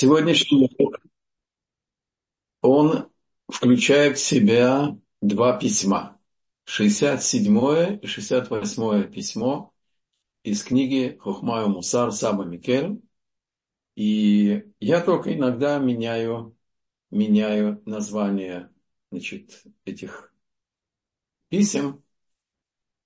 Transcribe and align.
Сегодняшний 0.00 0.70
урок, 0.78 1.00
он 2.60 3.10
включает 3.50 4.16
в 4.16 4.24
себя 4.24 4.96
два 5.20 5.58
письма. 5.58 6.20
67 6.66 7.98
и 8.00 8.06
68 8.06 9.10
письмо 9.10 9.74
из 10.44 10.62
книги 10.62 11.18
Хохмаю 11.18 11.70
Мусар 11.70 12.12
Саба 12.12 12.44
Микель. 12.44 13.02
И 13.96 14.62
я 14.78 15.00
только 15.00 15.34
иногда 15.34 15.80
меняю, 15.80 16.56
меняю 17.10 17.82
название 17.84 18.70
значит, 19.10 19.64
этих 19.84 20.32
писем, 21.48 22.04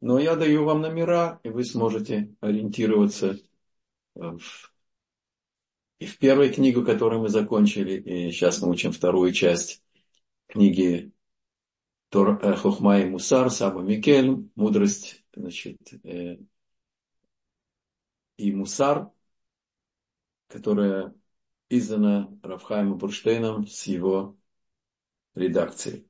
но 0.02 0.18
я 0.18 0.36
даю 0.36 0.66
вам 0.66 0.82
номера, 0.82 1.40
и 1.42 1.48
вы 1.48 1.64
сможете 1.64 2.36
ориентироваться 2.42 3.38
в 4.14 4.71
и 6.02 6.06
в 6.06 6.18
первой 6.18 6.52
книге, 6.52 6.84
которую 6.84 7.22
мы 7.22 7.28
закончили, 7.28 7.92
и 7.92 8.32
сейчас 8.32 8.60
мы 8.60 8.70
учим 8.70 8.90
вторую 8.90 9.32
часть 9.32 9.84
книги 10.48 11.12
Тор, 12.08 12.40
э, 12.42 12.56
Хохма 12.56 12.98
и 12.98 13.04
Мусар, 13.04 13.50
Саба 13.50 13.82
Микель, 13.82 14.50
мудрость, 14.56 15.24
значит, 15.32 15.78
э, 16.04 16.38
и 18.36 18.52
Мусар, 18.52 19.12
которая 20.48 21.14
издана 21.68 22.36
Рафхаймом 22.42 22.98
Бурштейном 22.98 23.68
с 23.68 23.86
его 23.86 24.36
редакцией. 25.36 26.08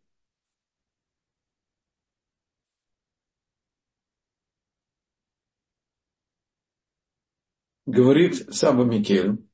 Говорит 7.84 8.54
Саба 8.54 8.84
Микель, 8.84 9.51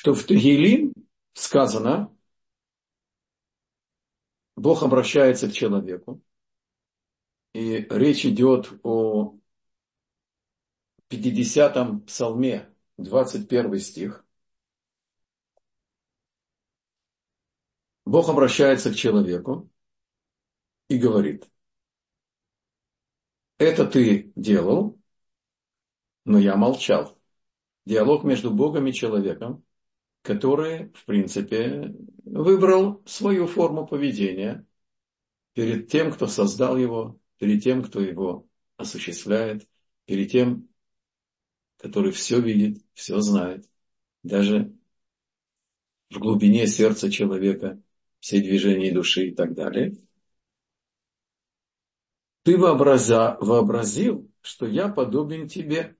что 0.00 0.14
в 0.14 0.24
Тегилим 0.24 0.94
сказано, 1.34 2.16
Бог 4.56 4.82
обращается 4.82 5.46
к 5.46 5.52
человеку, 5.52 6.22
и 7.52 7.86
речь 7.90 8.24
идет 8.24 8.72
о 8.82 9.38
50-м 11.10 12.00
псалме, 12.06 12.74
21 12.96 13.78
стих. 13.78 14.24
Бог 18.06 18.30
обращается 18.30 18.92
к 18.92 18.96
человеку 18.96 19.70
и 20.88 20.96
говорит, 20.96 21.46
это 23.58 23.86
ты 23.86 24.32
делал, 24.34 24.98
но 26.24 26.38
я 26.38 26.56
молчал. 26.56 27.18
Диалог 27.84 28.24
между 28.24 28.50
Богом 28.50 28.86
и 28.86 28.94
человеком 28.94 29.62
который, 30.22 30.92
в 30.94 31.04
принципе, 31.06 31.94
выбрал 32.24 33.02
свою 33.06 33.46
форму 33.46 33.86
поведения 33.86 34.66
перед 35.54 35.88
тем, 35.88 36.12
кто 36.12 36.26
создал 36.26 36.76
его, 36.76 37.18
перед 37.38 37.62
тем, 37.62 37.82
кто 37.82 38.00
его 38.00 38.46
осуществляет, 38.76 39.66
перед 40.04 40.30
тем, 40.30 40.68
который 41.78 42.12
все 42.12 42.40
видит, 42.40 42.82
все 42.92 43.20
знает, 43.20 43.68
даже 44.22 44.72
в 46.10 46.18
глубине 46.18 46.66
сердца 46.66 47.10
человека, 47.10 47.80
все 48.18 48.40
движения 48.40 48.92
души 48.92 49.28
и 49.28 49.34
так 49.34 49.54
далее. 49.54 49.96
Ты 52.42 52.58
вообразил, 52.58 54.30
что 54.42 54.66
я 54.66 54.88
подобен 54.88 55.48
тебе 55.48 55.96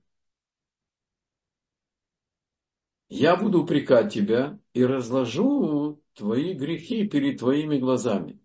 я 3.11 3.35
буду 3.35 3.61
упрекать 3.63 4.13
тебя 4.13 4.57
и 4.73 4.85
разложу 4.85 6.01
твои 6.13 6.53
грехи 6.53 7.05
перед 7.07 7.39
твоими 7.39 7.77
глазами. 7.77 8.39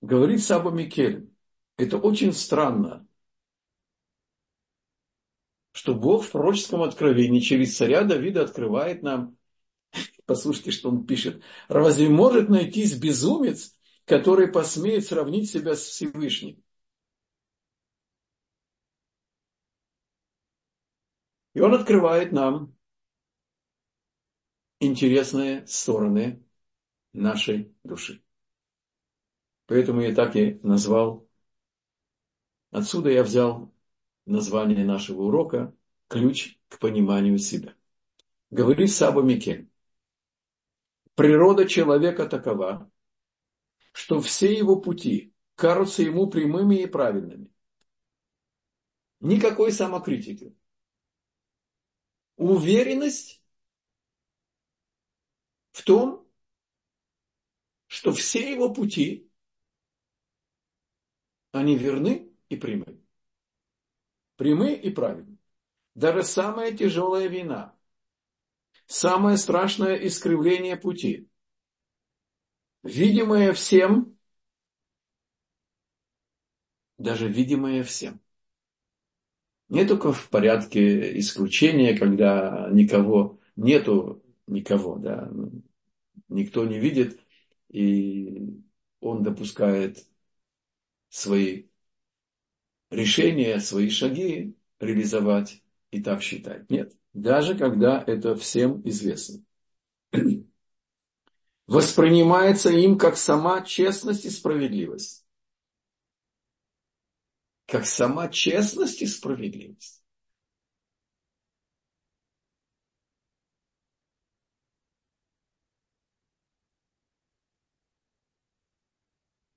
Говорит 0.00 0.42
Саба 0.42 0.70
Микель, 0.70 1.30
это 1.76 1.98
очень 1.98 2.32
странно, 2.32 3.06
что 5.72 5.94
Бог 5.94 6.24
в 6.24 6.30
пророческом 6.30 6.82
откровении 6.82 7.40
через 7.40 7.76
царя 7.76 8.02
Давида 8.02 8.44
открывает 8.44 9.02
нам, 9.02 9.36
послушайте, 10.24 10.70
что 10.70 10.88
он 10.88 11.04
пишет, 11.04 11.42
разве 11.68 12.08
может 12.08 12.48
найтись 12.48 12.96
безумец, 12.96 13.76
который 14.06 14.48
посмеет 14.48 15.04
сравнить 15.04 15.50
себя 15.50 15.76
с 15.76 15.80
Всевышним? 15.80 16.62
И 21.54 21.60
он 21.60 21.74
открывает 21.74 22.32
нам 22.32 22.74
интересные 24.80 25.66
стороны 25.66 26.42
нашей 27.12 27.74
души. 27.84 28.22
Поэтому 29.66 30.00
я 30.00 30.14
так 30.14 30.34
и 30.36 30.58
назвал. 30.62 31.28
Отсюда 32.70 33.10
я 33.10 33.22
взял 33.22 33.72
название 34.24 34.84
нашего 34.84 35.22
урока 35.22 35.74
«Ключ 36.08 36.58
к 36.68 36.78
пониманию 36.78 37.38
себя». 37.38 37.74
Говорит 38.50 38.90
Саба 38.90 39.22
Микель. 39.22 39.70
Природа 41.14 41.68
человека 41.68 42.26
такова, 42.26 42.90
что 43.92 44.20
все 44.20 44.52
его 44.52 44.80
пути 44.80 45.34
кажутся 45.54 46.02
ему 46.02 46.28
прямыми 46.28 46.76
и 46.76 46.86
правильными. 46.86 47.50
Никакой 49.20 49.70
самокритики 49.70 50.56
уверенность 52.50 53.42
в 55.72 55.84
том, 55.84 56.28
что 57.86 58.12
все 58.12 58.50
его 58.50 58.72
пути, 58.72 59.30
они 61.52 61.76
верны 61.76 62.32
и 62.48 62.56
прямы. 62.56 63.00
Прямы 64.36 64.74
и 64.74 64.90
правильны. 64.90 65.38
Даже 65.94 66.22
самая 66.22 66.76
тяжелая 66.76 67.28
вина, 67.28 67.78
самое 68.86 69.36
страшное 69.36 69.94
искривление 69.96 70.76
пути, 70.76 71.28
видимое 72.82 73.52
всем, 73.52 74.18
даже 76.96 77.28
видимое 77.28 77.82
всем– 77.84 78.20
не 79.72 79.86
только 79.86 80.12
в 80.12 80.28
порядке 80.28 81.18
исключения, 81.18 81.96
когда 81.96 82.68
никого 82.72 83.40
нету, 83.56 84.22
никого, 84.46 84.98
да, 84.98 85.32
никто 86.28 86.66
не 86.66 86.78
видит, 86.78 87.18
и 87.70 88.50
он 89.00 89.22
допускает 89.22 90.06
свои 91.08 91.68
решения, 92.90 93.60
свои 93.60 93.88
шаги 93.88 94.58
реализовать 94.78 95.62
и 95.90 96.02
так 96.02 96.20
считать. 96.20 96.68
Нет, 96.68 96.92
даже 97.14 97.56
когда 97.56 98.04
это 98.06 98.36
всем 98.36 98.86
известно. 98.86 99.42
Воспринимается 101.66 102.68
им 102.68 102.98
как 102.98 103.16
сама 103.16 103.62
честность 103.62 104.26
и 104.26 104.30
справедливость 104.30 105.21
как 107.72 107.86
сама 107.86 108.28
честность 108.28 109.00
и 109.00 109.06
справедливость. 109.06 110.04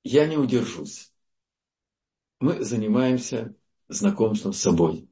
Я 0.04 0.28
не 0.28 0.38
удержусь. 0.38 1.14
Мы 2.40 2.64
занимаемся 2.64 3.54
знакомством 3.90 4.54
с 4.54 4.62
собой. 4.62 5.10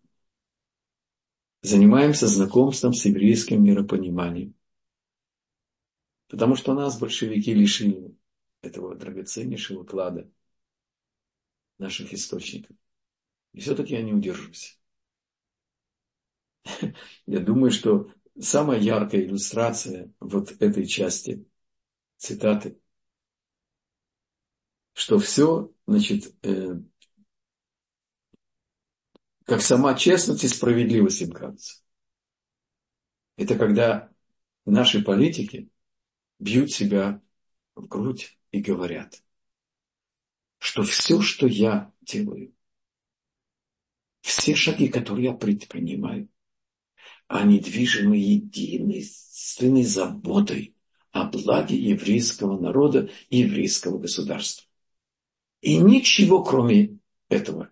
Занимаемся 1.62 2.28
знакомством 2.28 2.94
с 2.94 3.04
еврейским 3.04 3.62
миропониманием. 3.66 4.56
Потому 6.30 6.56
что 6.56 6.74
нас 6.74 6.98
большевики 6.98 7.54
лишили 7.54 8.18
этого 8.62 8.96
драгоценнейшего 8.96 9.84
клада 9.84 10.32
наших 11.78 12.14
источников. 12.14 12.78
И 13.54 13.60
все-таки 13.60 13.94
я 13.94 14.02
не 14.02 14.14
удержусь. 14.14 14.80
Я 17.26 17.40
думаю, 17.40 17.72
что 17.72 18.12
самая 18.40 18.80
яркая 18.80 19.22
иллюстрация 19.22 20.12
вот 20.20 20.52
этой 20.62 20.86
части 20.86 21.46
цитаты, 22.18 22.80
что 24.94 25.20
все, 25.20 25.72
значит, 25.88 26.34
э, 26.46 26.80
как 29.46 29.62
сама 29.62 29.94
честность 29.96 30.44
и 30.44 30.48
справедливость 30.48 31.22
им 31.22 31.32
кажется. 31.32 31.84
Это 33.36 33.58
когда 33.58 34.12
наши 34.66 35.04
политики 35.04 35.70
бьют 36.40 36.72
себя 36.72 37.22
в 37.76 37.88
грудь 37.88 38.40
и 38.52 38.62
говорят, 38.62 39.24
что 40.60 40.84
все, 40.84 41.22
что 41.22 41.48
я 41.48 41.92
делаю, 42.02 42.53
все 44.24 44.56
шаги, 44.56 44.88
которые 44.88 45.26
я 45.26 45.34
предпринимаю, 45.34 46.30
они 47.28 47.60
движимы 47.60 48.16
единственной 48.16 49.84
заботой 49.84 50.76
о 51.12 51.26
благе 51.26 51.76
еврейского 51.76 52.58
народа 52.58 53.10
еврейского 53.30 54.00
государства. 54.00 54.66
И 55.60 55.78
ничего, 55.78 56.42
кроме 56.42 57.00
этого, 57.28 57.70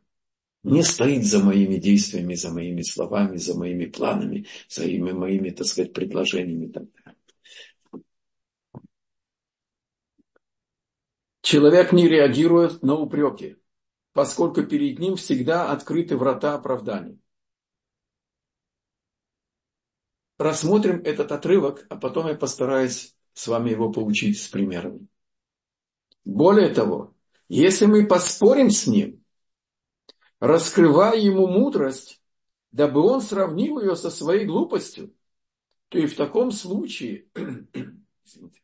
не 0.64 0.84
стоит 0.84 1.24
за 1.24 1.42
моими 1.42 1.78
действиями, 1.78 2.36
за 2.36 2.52
моими 2.52 2.82
словами, 2.82 3.38
за 3.38 3.58
моими 3.58 3.86
планами, 3.86 4.46
за 4.68 4.82
моими, 4.82 5.12
моими 5.14 5.50
так 5.52 5.66
сказать, 5.66 5.94
предложениями. 5.94 6.72
Человек 11.42 11.94
не 11.94 12.10
реагирует 12.10 12.84
на 12.84 12.96
упреки, 12.96 13.56
поскольку 14.14 14.64
перед 14.64 15.00
ним 15.00 15.16
всегда 15.16 15.72
открыты 15.72 16.18
врата 16.18 16.54
оправдания. 16.54 17.18
Рассмотрим 20.38 21.02
этот 21.04 21.32
отрывок, 21.32 21.86
а 21.90 21.96
потом 21.96 22.28
я 22.28 22.36
постараюсь 22.36 23.16
с 23.34 23.48
вами 23.48 23.70
его 23.70 23.92
получить 23.92 24.42
с 24.42 24.48
примерами. 24.48 25.08
Более 26.26 26.74
того, 26.74 27.14
если 27.48 27.86
мы 27.86 28.08
поспорим 28.08 28.70
с 28.70 28.88
ним, 28.88 29.24
раскрывая 30.40 31.18
ему 31.18 31.48
мудрость, 31.48 32.22
дабы 32.72 33.02
он 33.02 33.22
сравнил 33.22 33.80
ее 33.80 33.96
со 33.96 34.10
своей 34.10 34.46
глупостью, 34.46 35.14
то 35.90 36.00
и 36.00 36.08
в 36.08 36.16
таком 36.16 36.52
случае 36.52 37.28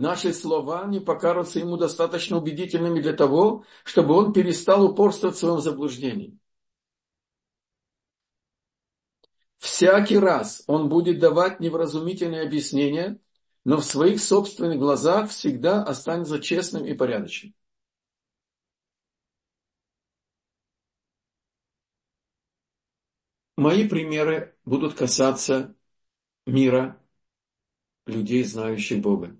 наши 0.00 0.32
слова 0.32 0.86
не 0.86 1.00
покажутся 1.00 1.58
ему 1.58 1.76
достаточно 1.76 2.36
убедительными 2.38 3.00
для 3.00 3.12
того, 3.12 3.64
чтобы 3.84 4.14
он 4.14 4.32
перестал 4.32 4.84
упорствовать 4.84 5.36
в 5.36 5.38
своем 5.38 5.60
заблуждении. 5.60 6.38
Всякий 9.58 10.18
раз 10.18 10.62
он 10.68 10.88
будет 10.88 11.18
давать 11.18 11.60
невразумительные 11.60 12.42
объяснения, 12.42 13.20
но 13.64 13.78
в 13.78 13.84
своих 13.84 14.20
собственных 14.20 14.78
глазах 14.78 15.30
всегда 15.30 15.82
останется 15.82 16.40
честным 16.40 16.86
и 16.86 16.94
порядочным. 16.94 17.54
Мои 23.56 23.88
примеры 23.88 24.56
будут 24.64 24.94
касаться 24.94 25.74
мира 26.46 27.02
людей, 28.06 28.44
знающих 28.44 29.00
Бога. 29.02 29.36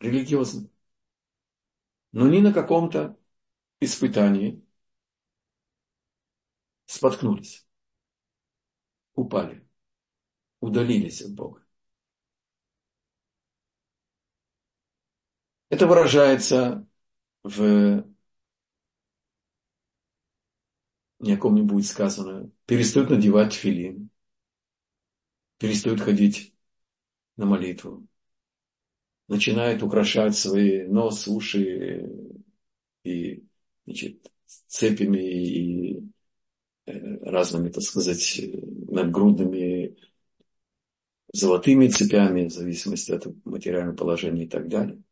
Религиозно. 0.00 0.68
Но 2.12 2.28
не 2.28 2.40
на 2.40 2.52
каком-то 2.52 3.18
испытании 3.80 4.62
споткнулись 6.86 7.66
упали, 9.16 9.66
удалились 10.60 11.22
от 11.22 11.34
Бога. 11.34 11.64
Это 15.68 15.86
выражается 15.86 16.86
в 17.42 18.04
ни 21.18 21.32
о 21.32 21.36
ком 21.38 21.54
не 21.54 21.62
будет 21.62 21.86
сказано, 21.86 22.50
перестают 22.66 23.10
надевать 23.10 23.54
филин, 23.54 24.10
перестают 25.58 26.00
ходить 26.00 26.54
на 27.36 27.46
молитву, 27.46 28.06
начинают 29.28 29.82
украшать 29.82 30.36
свои 30.36 30.84
нос, 30.86 31.26
уши 31.28 32.08
и 33.04 33.44
значит, 33.84 34.30
цепями 34.66 35.18
и 35.18 36.06
Э, 36.86 36.92
разными, 37.28 37.68
так 37.68 37.82
сказать, 37.82 38.40
надгрудными 38.88 39.96
золотыми 41.32 41.88
цепями, 41.88 42.46
в 42.48 42.52
зависимости 42.52 43.10
от 43.10 43.26
материального 43.44 43.96
положения 43.96 44.44
и 44.44 44.48
так 44.48 44.68
далее. 44.68 45.02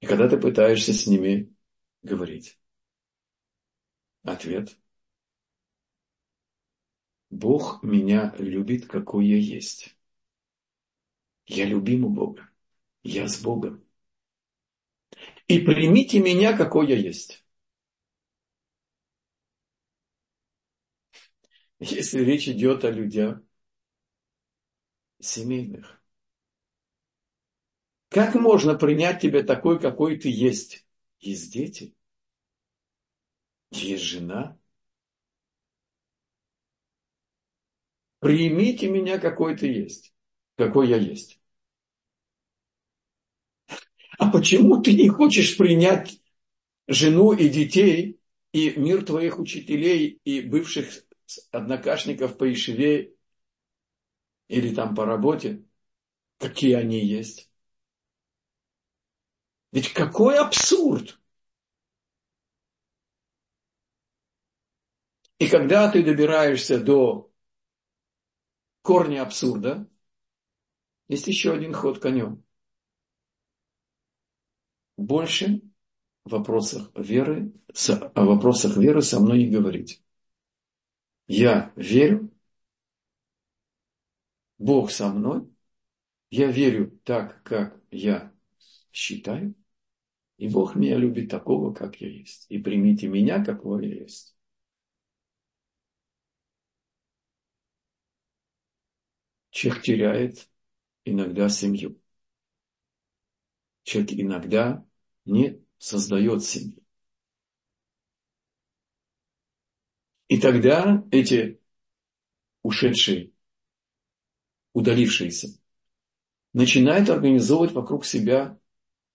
И 0.00 0.06
когда 0.06 0.28
ты 0.28 0.38
пытаешься 0.38 0.92
с 0.92 1.06
ними 1.06 1.52
говорить, 2.02 2.58
ответ– 4.22 4.78
Бог 7.30 7.82
меня 7.82 8.34
любит, 8.38 8.86
какой 8.86 9.26
я 9.26 9.36
есть. 9.36 9.95
Я 11.48 11.64
любим 11.66 12.04
у 12.04 12.10
Бога. 12.10 12.48
Я 13.02 13.28
с 13.28 13.40
Богом. 13.42 13.82
И 15.48 15.58
примите 15.58 16.20
меня, 16.20 16.56
какой 16.56 16.88
я 16.88 16.96
есть. 16.96 17.44
если 21.78 22.20
речь 22.20 22.48
идет 22.48 22.84
о 22.84 22.90
людях 22.90 23.40
семейных. 25.20 26.00
Как 28.08 28.34
можно 28.34 28.74
принять 28.74 29.20
тебя 29.20 29.44
такой, 29.44 29.78
какой 29.78 30.16
ты 30.18 30.28
есть? 30.28 30.84
Есть 31.20 31.52
дети, 31.52 31.94
есть 33.70 34.02
жена. 34.02 34.58
Примите 38.18 38.90
меня, 38.90 39.18
какой 39.18 39.56
ты 39.56 39.68
есть, 39.68 40.12
какой 40.56 40.88
я 40.88 40.96
есть. 40.98 41.35
А 44.18 44.30
почему 44.30 44.80
ты 44.82 44.94
не 44.94 45.08
хочешь 45.08 45.56
принять 45.56 46.20
жену 46.88 47.32
и 47.32 47.48
детей 47.48 48.20
и 48.52 48.70
мир 48.76 49.04
твоих 49.04 49.38
учителей 49.38 50.20
и 50.24 50.40
бывших 50.40 51.04
однокашников 51.50 52.38
по 52.38 52.50
Ишеве 52.50 53.14
или 54.48 54.74
там 54.74 54.94
по 54.94 55.04
работе, 55.04 55.64
какие 56.38 56.74
они 56.74 57.04
есть. 57.04 57.50
Ведь 59.72 59.92
какой 59.92 60.38
абсурд! 60.38 61.20
И 65.38 65.48
когда 65.48 65.90
ты 65.90 66.02
добираешься 66.02 66.80
до 66.80 67.30
корня 68.80 69.22
абсурда, 69.22 69.86
есть 71.08 71.26
еще 71.26 71.52
один 71.52 71.74
ход 71.74 71.98
конем. 71.98 72.45
Больше 74.96 75.60
в 76.24 76.30
вопросах 76.30 76.90
веры, 76.96 77.52
о 78.14 78.24
вопросах 78.24 78.76
веры 78.76 79.02
со 79.02 79.20
мной 79.20 79.44
не 79.44 79.50
говорить. 79.50 80.02
Я 81.28 81.72
верю, 81.76 82.30
Бог 84.58 84.90
со 84.90 85.08
мной, 85.08 85.48
я 86.30 86.50
верю 86.50 86.98
так, 87.04 87.42
как 87.42 87.80
я 87.90 88.32
считаю, 88.92 89.54
и 90.38 90.48
Бог 90.48 90.76
меня 90.76 90.96
любит 90.96 91.30
такого, 91.30 91.72
как 91.74 92.00
я 92.00 92.08
есть. 92.08 92.46
И 92.50 92.58
примите 92.58 93.08
меня, 93.08 93.44
какого 93.44 93.80
я 93.80 93.94
есть. 94.02 94.36
Человек 99.50 99.82
теряет 99.82 100.50
иногда 101.04 101.48
семью. 101.48 102.00
Человек 103.84 104.12
иногда 104.12 104.85
не 105.26 105.62
создает 105.78 106.42
семью. 106.44 106.82
И 110.28 110.40
тогда 110.40 111.04
эти 111.12 111.60
ушедшие, 112.62 113.32
удалившиеся, 114.72 115.60
начинают 116.52 117.10
организовывать 117.10 117.72
вокруг 117.72 118.04
себя 118.04 118.58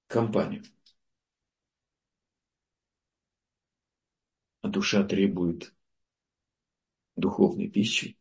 компанию. 0.07 0.63
А 4.61 4.69
душа 4.69 5.03
требует 5.03 5.73
духовной 7.15 7.67
пищи. 7.69 8.17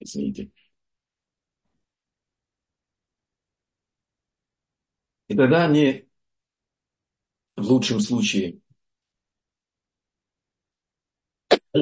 Извините. 0.00 0.50
И 5.30 5.34
тогда 5.34 5.64
они 5.64 6.06
в 7.56 7.62
лучшем 7.70 8.00
случае 8.00 8.58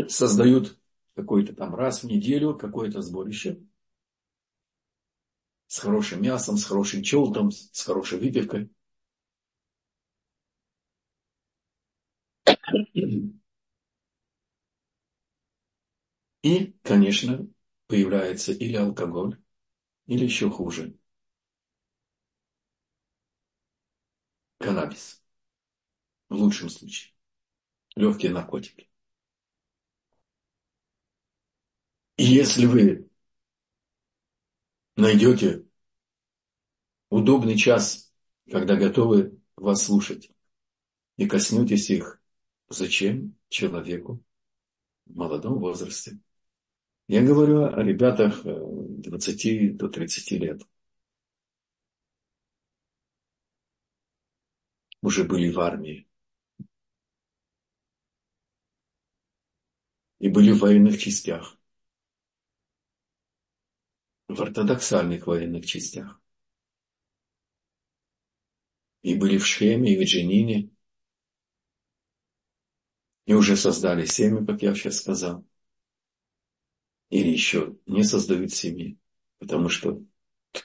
создают 0.08 0.78
какой-то 1.14 1.54
там 1.54 1.74
раз 1.74 2.02
в 2.02 2.06
неделю 2.06 2.56
какое-то 2.56 3.02
сборище 3.02 3.58
с 5.68 5.78
хорошим 5.78 6.20
мясом, 6.20 6.56
с 6.58 6.64
хорошим 6.64 7.02
челтом, 7.02 7.50
с 7.52 7.82
хорошей 7.84 8.18
выпивкой. 8.18 8.70
И, 16.42 16.74
конечно, 16.82 17.46
появляется 17.86 18.50
или 18.52 18.74
алкоголь, 18.74 19.38
или 20.06 20.24
еще 20.24 20.50
хуже. 20.50 20.97
Каннабис. 24.58 25.22
В 26.28 26.34
лучшем 26.34 26.68
случае. 26.68 27.14
Легкие 27.96 28.32
наркотики. 28.32 28.88
И 32.16 32.24
если 32.24 32.66
вы 32.66 33.08
найдете 34.96 35.64
удобный 37.10 37.56
час, 37.56 38.12
когда 38.50 38.76
готовы 38.76 39.40
вас 39.56 39.84
слушать, 39.84 40.30
и 41.16 41.26
коснетесь 41.26 41.90
их, 41.90 42.20
зачем 42.68 43.36
человеку 43.48 44.22
в 45.06 45.16
молодом 45.16 45.58
возрасте? 45.58 46.18
Я 47.08 47.22
говорю 47.22 47.64
о 47.64 47.82
ребятах 47.82 48.42
20 48.44 49.46
э, 49.46 49.70
до 49.70 49.88
30 49.88 50.30
лет. 50.32 50.62
Уже 55.02 55.24
были 55.24 55.50
в 55.50 55.58
армии. 55.58 56.06
И 60.20 60.28
были 60.28 60.52
в 60.52 60.60
военных 60.60 60.96
частях. 61.00 61.58
В 64.28 64.40
ортодоксальных 64.40 65.26
военных 65.26 65.66
частях. 65.66 66.18
И 69.02 69.16
были 69.16 69.38
в 69.38 69.44
Шеме, 69.46 69.92
и 69.94 69.98
в 69.98 70.04
Дженине. 70.04 70.70
И 73.26 73.32
уже 73.34 73.56
создали 73.56 74.06
семьи, 74.06 74.44
как 74.44 74.60
я 74.62 74.74
сейчас 74.74 74.96
сказал 74.96 75.44
или 77.10 77.28
еще 77.28 77.76
не 77.86 78.02
создают 78.04 78.52
семьи, 78.52 78.98
потому 79.38 79.68
что 79.68 80.02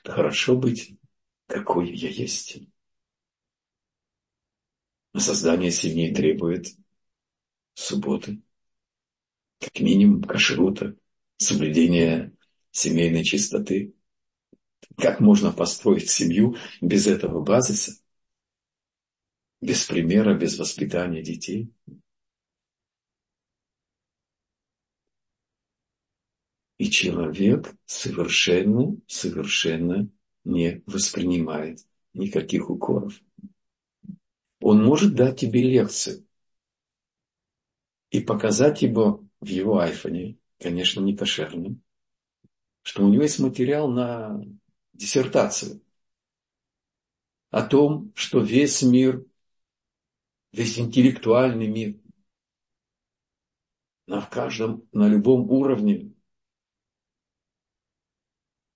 хорошо 0.03 0.55
быть, 0.55 0.95
какой 1.47 1.91
я 1.93 2.09
есть. 2.09 2.59
Создание 5.15 5.71
семьи 5.71 6.13
требует 6.13 6.67
субботы, 7.75 8.41
как 9.59 9.79
минимум 9.79 10.23
кашрута, 10.23 10.95
соблюдения 11.37 12.35
семейной 12.71 13.23
чистоты. 13.23 13.93
Как 14.97 15.19
можно 15.19 15.51
построить 15.51 16.09
семью 16.09 16.57
без 16.81 17.07
этого 17.07 17.43
базиса? 17.43 17.93
Без 19.61 19.85
примера, 19.85 20.37
без 20.37 20.57
воспитания 20.57 21.21
детей? 21.21 21.71
И 26.79 26.89
человек 26.89 27.73
совершенно, 27.85 28.97
совершенно 29.07 30.09
не 30.43 30.81
воспринимает 30.85 31.87
никаких 32.13 32.69
укоров. 32.69 33.21
Он 34.65 34.81
может 34.81 35.13
дать 35.13 35.41
тебе 35.41 35.61
лекцию 35.61 36.25
и 38.11 38.21
показать 38.21 38.81
его 38.81 39.21
в 39.41 39.47
его 39.47 39.79
айфоне, 39.79 40.37
конечно, 40.57 41.01
не 41.01 41.17
кошерным, 41.17 41.83
что 42.81 43.03
у 43.03 43.09
него 43.09 43.23
есть 43.23 43.39
материал 43.39 43.91
на 43.91 44.41
диссертацию 44.93 45.81
о 47.49 47.61
том, 47.63 48.13
что 48.15 48.39
весь 48.39 48.81
мир, 48.83 49.25
весь 50.53 50.79
интеллектуальный 50.79 51.67
мир 51.67 51.99
на 54.07 54.21
каждом, 54.21 54.87
на 54.93 55.09
любом 55.09 55.51
уровне 55.51 56.13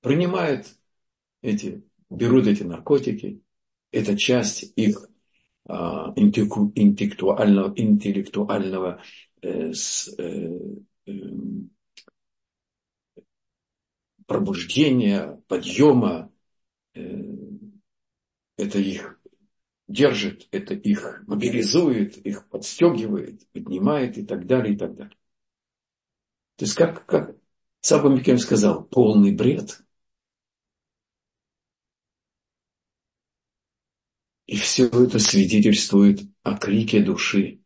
принимают 0.01 0.67
эти, 1.41 1.81
берут 2.09 2.45
эти 2.45 2.63
наркотики, 2.63 3.41
это 3.91 4.17
часть 4.17 4.73
их 4.75 5.09
интеллектуального, 5.67 7.73
интеллектуального 7.75 9.01
э, 9.41 9.73
э, 10.17 10.59
э, 11.05 11.11
пробуждения, 14.25 15.41
подъема, 15.47 16.31
это 16.93 18.79
их 18.79 19.19
держит, 19.87 20.47
это 20.51 20.73
их 20.73 21.23
мобилизует, 21.27 22.17
их 22.17 22.49
подстегивает, 22.49 23.47
поднимает 23.51 24.17
и 24.17 24.25
так 24.25 24.47
далее, 24.47 24.73
и 24.73 24.77
так 24.77 24.95
далее. 24.95 25.15
То 26.55 26.65
есть, 26.65 26.75
как, 26.75 27.05
как 27.05 27.35
Саба 27.81 28.09
Микель 28.09 28.39
сказал, 28.39 28.83
полный 28.83 29.35
бред– 29.35 29.81
И 34.47 34.55
все 34.55 34.87
это 34.87 35.19
свидетельствует 35.19 36.21
о 36.43 36.57
крике 36.57 37.03
души. 37.03 37.61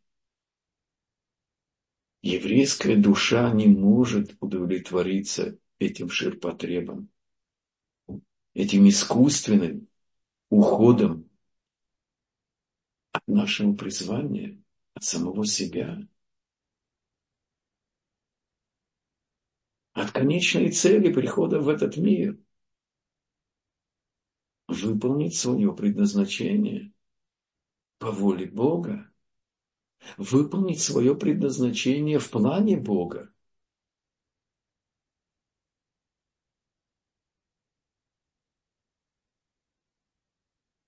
Еврейская 2.23 2.95
душа 2.95 3.51
не 3.51 3.67
может 3.67 4.35
удовлетвориться 4.39 5.59
этим 5.77 6.09
ширпотребом, 6.09 7.09
этим 8.55 8.89
искусственным 8.89 9.87
уходом 10.49 11.29
от 13.11 13.27
нашего 13.27 13.73
призвания, 13.73 14.59
от 14.95 15.03
самого 15.03 15.45
себя, 15.45 15.99
от 19.93 20.11
конечной 20.11 20.71
цели 20.71 21.13
прихода 21.13 21.59
в 21.59 21.69
этот 21.69 21.97
мир– 21.97 22.39
выполнить 24.71 25.35
свое 25.35 25.73
предназначение 25.75 26.91
по 27.99 28.11
воле 28.11 28.47
Бога, 28.47 29.11
выполнить 30.17 30.81
свое 30.81 31.15
предназначение 31.15 32.19
в 32.19 32.29
плане 32.31 32.77
Бога. 32.77 33.31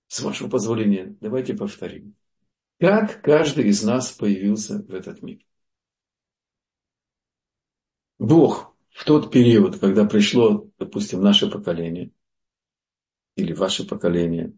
С 0.08 0.20
вашего 0.20 0.48
позволения, 0.48 1.16
давайте 1.20 1.54
повторим. 1.54 2.14
Как 2.78 3.22
каждый 3.22 3.68
из 3.68 3.82
нас 3.82 4.12
появился 4.12 4.82
в 4.82 4.94
этот 4.94 5.22
мир? 5.22 5.44
Бог 8.18 8.76
в 8.90 9.04
тот 9.04 9.32
период, 9.32 9.78
когда 9.78 10.04
пришло, 10.04 10.70
допустим, 10.78 11.20
наше 11.20 11.50
поколение– 11.50 12.10
или 13.36 13.52
ваше 13.52 13.86
поколение, 13.86 14.52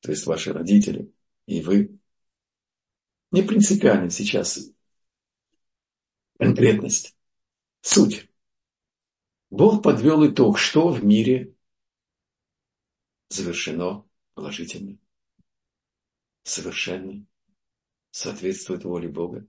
то 0.00 0.10
есть 0.10 0.26
ваши 0.26 0.52
родители 0.52 1.12
и 1.46 1.60
вы. 1.60 1.98
Не 3.30 3.42
принципиально 3.42 4.10
сейчас 4.10 4.70
конкретность, 6.38 7.16
суть. 7.80 8.28
Бог 9.50 9.82
подвел 9.82 10.26
итог, 10.26 10.58
что 10.58 10.88
в 10.88 11.04
мире 11.04 11.54
завершено 13.28 14.04
положительно, 14.34 14.98
совершенно 16.42 17.26
соответствует 18.10 18.84
воле 18.84 19.08
Бога. 19.08 19.46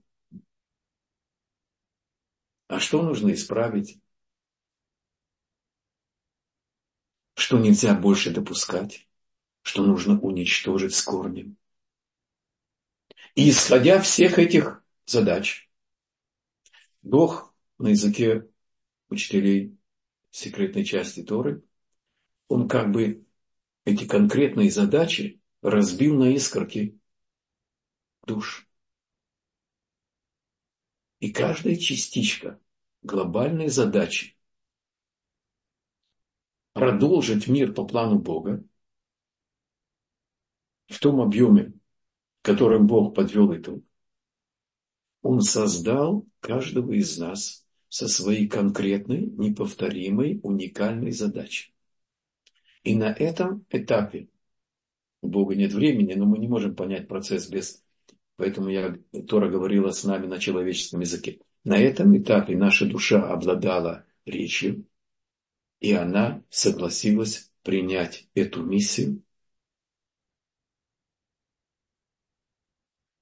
А 2.68 2.80
что 2.80 3.02
нужно 3.02 3.32
исправить? 3.32 4.00
Что 7.44 7.58
нельзя 7.58 7.92
больше 7.92 8.30
допускать, 8.30 9.06
что 9.60 9.84
нужно 9.84 10.18
уничтожить 10.18 10.94
с 10.94 11.02
корнем. 11.02 11.58
И 13.34 13.50
исходя 13.50 14.00
всех 14.00 14.38
этих 14.38 14.82
задач, 15.04 15.70
Бог 17.02 17.54
на 17.76 17.88
языке 17.88 18.48
учителей 19.10 19.76
секретной 20.30 20.86
части 20.86 21.22
Торы, 21.22 21.62
он 22.48 22.66
как 22.66 22.90
бы 22.92 23.26
эти 23.84 24.06
конкретные 24.06 24.70
задачи 24.70 25.38
разбил 25.60 26.14
на 26.14 26.34
искорки 26.34 26.98
душ. 28.26 28.66
И 31.20 31.30
каждая 31.30 31.76
частичка 31.76 32.58
глобальной 33.02 33.68
задачи 33.68 34.34
продолжить 36.74 37.48
мир 37.48 37.72
по 37.72 37.86
плану 37.86 38.18
Бога 38.18 38.62
в 40.88 40.98
том 40.98 41.20
объеме, 41.20 41.72
которым 42.42 42.86
Бог 42.86 43.14
подвел 43.14 43.56
итог, 43.56 43.82
Он 45.22 45.40
создал 45.40 46.26
каждого 46.40 46.92
из 46.92 47.16
нас 47.16 47.66
со 47.88 48.08
своей 48.08 48.48
конкретной, 48.48 49.22
неповторимой, 49.22 50.40
уникальной 50.42 51.12
задачей. 51.12 51.72
И 52.82 52.96
на 52.96 53.10
этом 53.12 53.64
этапе 53.70 54.28
у 55.22 55.28
Бога 55.28 55.54
нет 55.54 55.72
времени, 55.72 56.14
но 56.14 56.26
мы 56.26 56.38
не 56.38 56.48
можем 56.48 56.74
понять 56.74 57.08
процесс 57.08 57.48
без... 57.48 57.82
Поэтому 58.36 58.68
я, 58.68 58.98
Тора 59.28 59.48
говорила 59.48 59.92
с 59.92 60.02
нами 60.02 60.26
на 60.26 60.38
человеческом 60.38 61.00
языке. 61.00 61.40
На 61.62 61.78
этом 61.78 62.18
этапе 62.18 62.56
наша 62.56 62.84
душа 62.84 63.32
обладала 63.32 64.04
речью, 64.26 64.86
и 65.80 65.92
она 65.92 66.42
согласилась 66.50 67.52
принять 67.62 68.28
эту 68.34 68.62
миссию. 68.62 69.22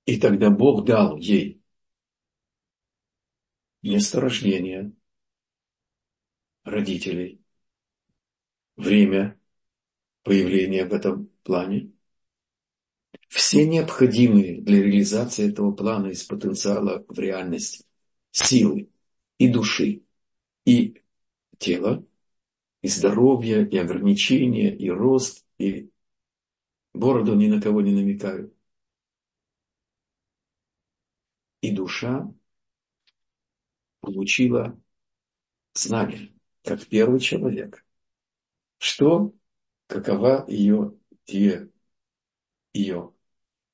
И 0.05 0.19
тогда 0.19 0.51
Бог 0.51 0.85
дал 0.85 1.17
ей 1.17 1.63
место 3.83 4.21
рождения 4.21 4.93
родителей, 6.65 7.41
время 8.77 9.39
появления 10.23 10.85
в 10.85 10.93
этом 10.93 11.29
плане, 11.43 11.93
все 13.29 13.67
необходимые 13.67 14.61
для 14.61 14.83
реализации 14.83 15.51
этого 15.51 15.73
плана 15.73 16.09
из 16.09 16.23
потенциала 16.25 17.05
в 17.09 17.19
реальность 17.19 17.87
силы 18.31 18.91
и 19.39 19.49
души, 19.49 20.03
и 20.65 21.03
тела, 21.59 22.05
и 22.83 22.89
здоровья, 22.89 23.65
и 23.65 23.77
ограничения, 23.79 24.77
и 24.77 24.91
рост, 24.91 25.47
и 25.59 25.91
бороду 26.93 27.35
ни 27.35 27.47
на 27.49 27.61
кого 27.61 27.81
не 27.81 27.93
намекаю. 27.93 28.55
И 31.61 31.71
душа 31.71 32.29
получила 34.01 34.79
знание, 35.75 36.35
как 36.65 36.85
первый 36.89 37.21
человек, 37.21 37.87
что, 38.79 39.33
какова 39.87 40.45
ее, 40.49 40.99
ее, 41.27 41.71
ее 42.73 43.15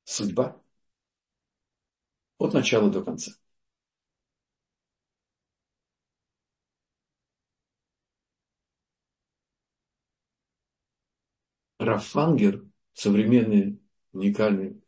судьба 0.05 0.61
от 2.37 2.53
начала 2.53 2.91
до 2.91 3.03
конца. 3.03 3.33
Рафангер, 11.79 12.65
современный 12.93 13.81
уникальный 14.13 14.83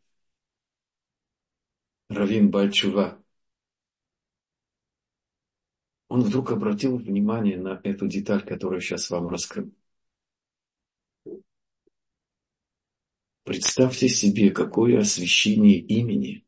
Равин 2.09 2.51
Бальчува, 2.51 3.21
он 6.09 6.23
вдруг 6.23 6.51
обратил 6.51 6.97
внимание 6.97 7.57
на 7.57 7.79
эту 7.85 8.07
деталь, 8.07 8.45
которую 8.45 8.81
сейчас 8.81 9.09
вам 9.09 9.29
раскрыл. 9.29 9.73
Представьте 13.43 14.09
себе, 14.09 14.51
какое 14.51 14.99
освящение 14.99 15.79
имени 15.79 16.45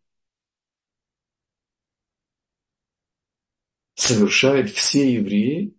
совершают 3.95 4.69
все 4.69 5.13
евреи, 5.13 5.77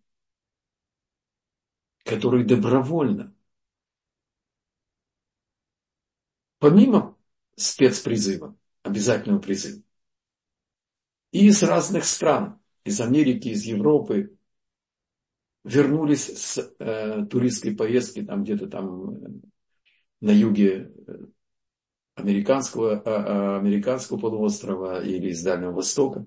которые 2.04 2.44
добровольно, 2.44 3.33
помимо 6.64 7.14
спецпризыва, 7.56 8.56
обязательного 8.83 9.38
призыва, 9.38 9.83
и 11.30 11.49
из 11.49 11.62
разных 11.62 12.06
стран, 12.06 12.59
из 12.85 13.02
Америки, 13.02 13.49
из 13.49 13.64
Европы, 13.64 14.38
вернулись 15.62 16.25
с 16.25 16.75
э, 16.78 17.26
туристской 17.26 17.76
поездки, 17.76 18.23
там 18.23 18.44
где-то 18.44 18.68
там 18.68 19.11
э, 19.11 19.28
на 20.23 20.30
юге 20.30 20.90
э, 21.06 21.12
американского, 22.14 22.99
а, 22.99 23.02
а, 23.04 23.59
американского 23.59 24.18
полуострова 24.18 25.04
или 25.04 25.33
из 25.33 25.42
Дальнего 25.42 25.73
Востока. 25.73 26.25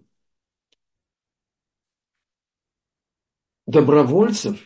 Добровольцев 3.66 4.60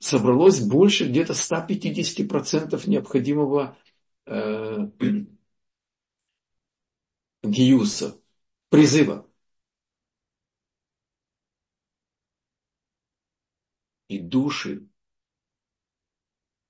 собралось 0.00 0.60
больше 0.60 1.08
где-то 1.08 1.32
150% 1.32 2.88
необходимого 2.88 3.76
э, 3.84 3.87
гиюса, 7.42 8.20
призыва. 8.68 9.26
И 14.08 14.18
души 14.18 14.86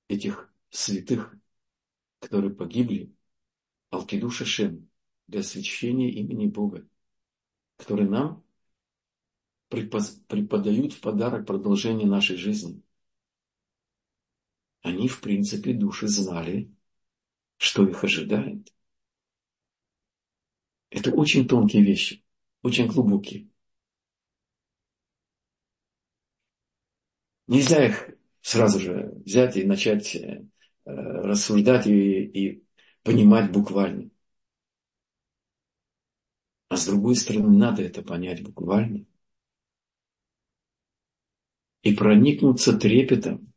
этих 0.08 0.52
святых, 0.70 1.34
которые 2.20 2.54
погибли, 2.54 3.12
Алкиду 3.90 4.30
Шем, 4.30 4.88
для 5.26 5.40
освящения 5.40 6.10
имени 6.10 6.46
Бога, 6.46 6.88
который 7.76 8.08
нам 8.08 8.44
преподают 9.68 10.92
в 10.92 11.00
подарок 11.00 11.46
продолжение 11.46 12.06
нашей 12.06 12.36
жизни. 12.36 12.82
Они, 14.82 15.08
в 15.08 15.20
принципе, 15.20 15.74
души 15.74 16.08
знали, 16.08 16.72
что 17.58 17.86
их 17.86 18.02
ожидает. 18.02 18.72
Это 20.90 21.10
очень 21.12 21.46
тонкие 21.46 21.82
вещи, 21.82 22.24
очень 22.62 22.86
глубокие. 22.86 23.48
Нельзя 27.46 27.86
их 27.86 28.10
сразу 28.42 28.78
же 28.78 29.12
взять 29.24 29.56
и 29.56 29.64
начать 29.64 30.14
э, 30.14 30.44
рассуждать 30.84 31.86
и, 31.86 32.24
и 32.24 32.64
понимать 33.02 33.50
буквально. 33.50 34.10
А 36.68 36.76
с 36.76 36.86
другой 36.86 37.16
стороны, 37.16 37.56
надо 37.56 37.82
это 37.82 38.02
понять 38.02 38.42
буквально. 38.42 39.04
И 41.82 41.92
проникнуться 41.94 42.78
трепетом 42.78 43.47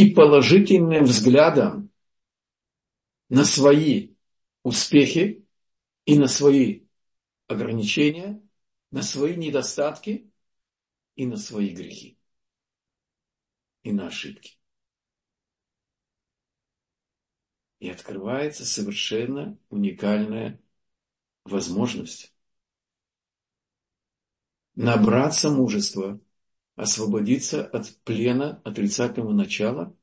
и 0.00 0.14
положительным 0.14 1.04
взглядом 1.04 1.92
на 3.28 3.44
свои 3.44 4.14
успехи 4.62 5.46
и 6.06 6.18
на 6.18 6.26
свои 6.26 6.86
ограничения, 7.48 8.40
на 8.90 9.02
свои 9.02 9.36
недостатки 9.36 10.32
и 11.16 11.26
на 11.26 11.36
свои 11.36 11.74
грехи 11.74 12.16
и 13.82 13.92
на 13.92 14.06
ошибки. 14.06 14.58
И 17.78 17.90
открывается 17.90 18.64
совершенно 18.64 19.58
уникальная 19.68 20.62
возможность 21.44 22.34
набраться 24.76 25.50
мужества, 25.50 26.18
освободиться 26.76 27.66
от 27.66 27.96
плена 28.04 28.60
отрицательного 28.64 29.32
начала 29.32 29.96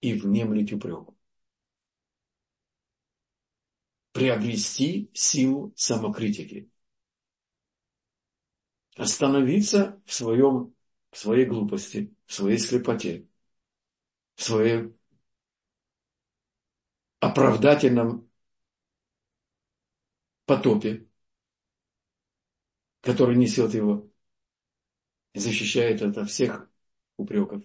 и 0.00 0.14
внемлить 0.14 0.72
упреку. 0.72 1.16
Приобрести 4.12 5.10
силу 5.14 5.72
самокритики. 5.76 6.70
Остановиться 8.96 10.02
в 10.06 10.12
своем 10.12 10.74
в 11.10 11.18
своей 11.18 11.46
глупости, 11.46 12.14
в 12.26 12.34
своей 12.34 12.58
слепоте, 12.58 13.26
в 14.36 14.42
своей 14.42 14.94
оправдательном 17.20 18.30
потопе, 20.44 21.06
который 23.00 23.36
несет 23.36 23.74
его 23.74 24.07
защищает 25.40 26.02
от 26.02 26.28
всех 26.28 26.70
упреков 27.16 27.62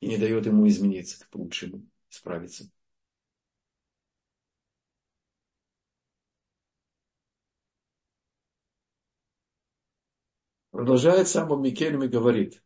и 0.00 0.06
не 0.08 0.18
дает 0.18 0.44
ему 0.46 0.68
измениться 0.68 1.24
к 1.26 1.34
лучшему, 1.34 1.86
справиться. 2.10 2.70
Продолжает 10.70 11.28
сам 11.28 11.48
Микелем 11.62 12.02
и 12.04 12.08
говорит. 12.08 12.62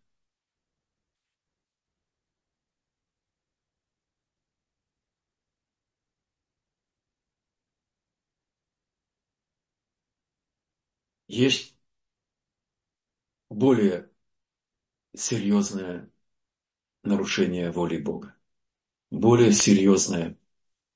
Есть 11.29 11.76
более 13.57 14.11
серьезное 15.15 16.11
нарушение 17.03 17.71
воли 17.71 17.97
Бога, 17.99 18.37
более 19.11 19.53
серьезное 19.53 20.39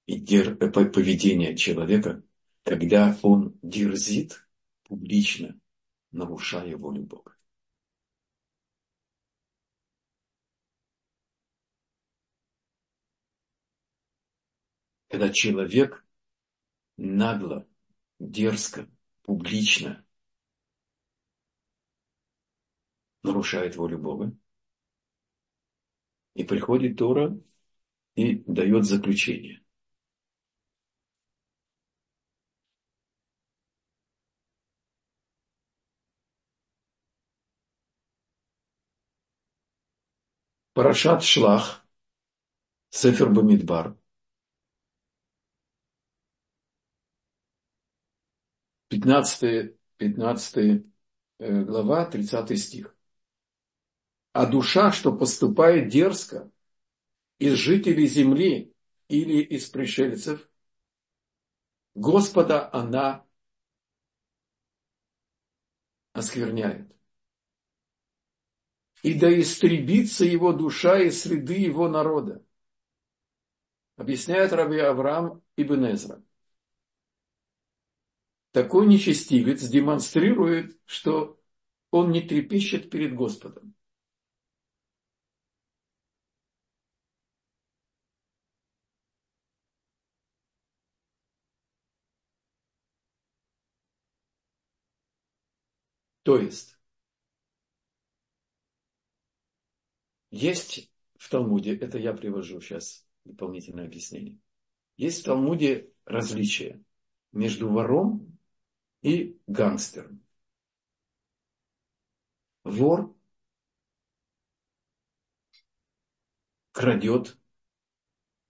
поведение 0.06 1.56
человека, 1.56 2.22
когда 2.64 3.16
он 3.22 3.58
дерзит 3.62 4.46
публично 4.84 5.58
нарушая 6.12 6.76
волю 6.76 7.04
Бога. 7.04 7.34
Когда 15.08 15.30
человек 15.30 16.04
нагло, 16.98 17.66
дерзко, 18.18 18.86
публично 19.22 20.04
нарушает 23.22 23.76
волю 23.76 23.98
Бога. 23.98 24.32
И 26.34 26.42
приходит 26.42 26.96
Тора 26.96 27.38
и 28.16 28.36
дает 28.46 28.86
заключение. 28.86 29.62
Парашат 40.74 41.22
Шлах, 41.22 41.84
Сефер 42.90 43.28
Бамидбар, 43.30 43.96
15, 48.88 49.74
15 49.96 50.84
э, 51.38 51.62
глава, 51.64 52.06
30 52.06 52.56
стих. 52.56 52.94
А 54.32 54.46
душа, 54.46 54.92
что 54.92 55.16
поступает 55.16 55.88
дерзко 55.88 56.50
из 57.38 57.54
жителей 57.54 58.06
земли 58.06 58.72
или 59.08 59.42
из 59.42 59.68
пришельцев, 59.68 60.48
Господа 61.94 62.72
она 62.72 63.26
оскверняет. 66.12 66.94
И 69.02 69.18
да 69.18 69.28
истребится 69.40 70.24
его 70.24 70.52
душа 70.52 71.00
из 71.00 71.22
среды 71.22 71.54
его 71.54 71.88
народа. 71.88 72.44
Объясняет 73.96 74.52
Раби 74.52 74.78
Авраам 74.78 75.42
Ибн 75.56 75.92
Эзра. 75.92 76.22
Такой 78.52 78.86
нечестивец 78.86 79.66
демонстрирует, 79.68 80.78
что 80.84 81.40
он 81.90 82.10
не 82.10 82.20
трепещет 82.20 82.90
перед 82.90 83.14
Господом. 83.14 83.74
То 96.22 96.38
есть, 96.38 96.78
есть 100.30 100.90
в 101.16 101.28
Талмуде, 101.28 101.76
это 101.76 101.98
я 101.98 102.12
привожу 102.12 102.60
сейчас 102.60 103.06
дополнительное 103.24 103.86
объяснение, 103.86 104.38
есть 104.96 105.22
в 105.22 105.24
Талмуде 105.24 105.92
различие 106.04 106.82
между 107.32 107.68
вором 107.70 108.38
и 109.02 109.38
гангстером. 109.46 110.22
Вор 112.64 113.14
крадет 116.72 117.36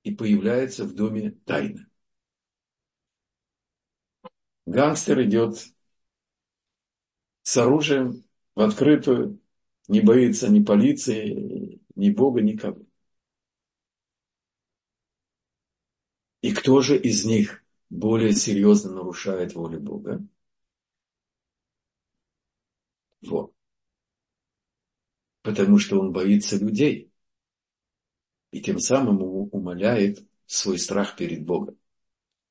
и 0.02 0.14
появляется 0.14 0.84
в 0.84 0.94
доме 0.94 1.32
тайно. 1.44 1.86
Гангстер 4.66 5.22
идет 5.22 5.66
с 7.50 7.56
оружием 7.56 8.22
в 8.54 8.60
открытую, 8.60 9.40
не 9.88 10.00
боится 10.00 10.48
ни 10.48 10.62
полиции, 10.62 11.80
ни 11.96 12.10
Бога, 12.10 12.42
никого. 12.42 12.80
И 16.42 16.54
кто 16.54 16.80
же 16.80 16.96
из 16.96 17.24
них 17.24 17.64
более 17.88 18.34
серьезно 18.34 18.92
нарушает 18.92 19.54
волю 19.54 19.80
Бога? 19.80 20.24
Вот. 23.22 23.52
Потому 25.42 25.78
что 25.78 25.98
он 25.98 26.12
боится 26.12 26.56
людей. 26.56 27.10
И 28.52 28.62
тем 28.62 28.78
самым 28.78 29.22
умаляет 29.22 30.24
свой 30.46 30.78
страх 30.78 31.16
перед 31.16 31.44
Богом. 31.44 31.76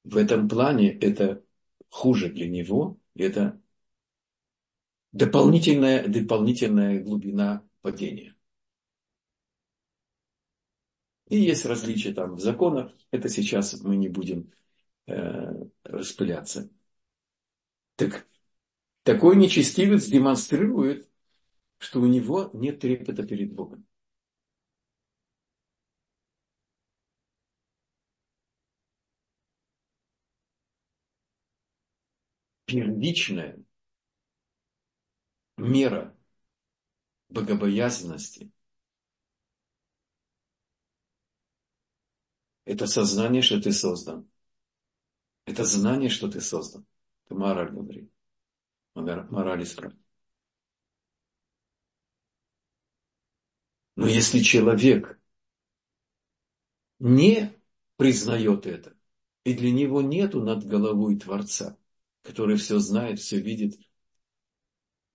В 0.04 0.18
этом 0.18 0.50
плане 0.50 0.92
это 0.92 1.42
хуже 1.88 2.30
для 2.30 2.50
него, 2.50 3.00
это 3.16 3.62
дополнительная, 5.12 6.08
дополнительная 6.08 7.02
глубина 7.04 7.64
падения. 7.82 8.36
И 11.30 11.38
есть 11.38 11.66
различия 11.66 12.14
там 12.14 12.36
в 12.36 12.40
законах, 12.40 12.92
это 13.12 13.30
сейчас 13.30 13.80
мы 13.82 13.96
не 13.96 14.10
будем 14.10 14.52
э, 15.08 15.54
распыляться. 15.84 16.70
Так, 17.98 18.28
такой 19.04 19.36
нечестивец 19.38 20.06
демонстрирует, 20.08 21.10
что 21.80 22.02
у 22.02 22.08
него 22.08 22.52
нет 22.54 22.80
трепета 22.82 23.24
перед 23.28 23.54
Богом. 23.54 23.86
Первичное 32.66 33.58
мера 35.60 36.16
богобоязненности– 37.30 38.52
это 42.70 42.86
сознание, 42.86 43.42
что 43.42 43.60
ты 43.60 43.72
создан. 43.72 44.30
Это 45.46 45.66
знание, 45.66 46.10
что 46.10 46.30
ты 46.30 46.40
создан. 46.40 46.86
Это 47.26 47.34
мораль 47.34 47.72
говорит. 47.72 48.12
Мораль 48.94 49.64
исправит. 49.64 49.98
Но 53.96 54.06
если 54.06 54.40
человек 54.40 55.20
не 57.00 57.60
признает 57.98 58.68
это, 58.68 58.96
и 59.44 59.56
для 59.56 59.72
него 59.72 60.04
нету 60.04 60.44
над 60.44 60.64
головой 60.64 61.18
Творца, 61.18 61.76
который 62.22 62.58
все 62.58 62.78
знает, 62.78 63.20
все 63.20 63.42
видит, 63.42 63.80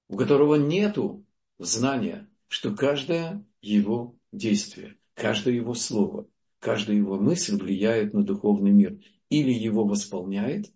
у 0.08 0.16
которого 0.16 0.56
нету 0.56 1.24
знания, 1.58 2.28
что 2.48 2.74
каждое 2.74 3.44
его 3.60 4.16
действие, 4.32 4.96
каждое 5.14 5.54
его 5.54 5.74
слово, 5.74 6.28
каждая 6.58 6.96
его 6.96 7.18
мысль 7.18 7.56
влияет 7.56 8.14
на 8.14 8.24
духовный 8.24 8.70
мир. 8.72 8.98
Или 9.30 9.52
его 9.52 9.84
восполняет, 9.84 10.72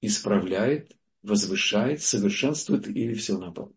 исправляет, 0.00 0.96
возвышает, 1.22 2.02
совершенствует, 2.02 2.88
или 2.88 3.14
все 3.14 3.38
наоборот. 3.38 3.76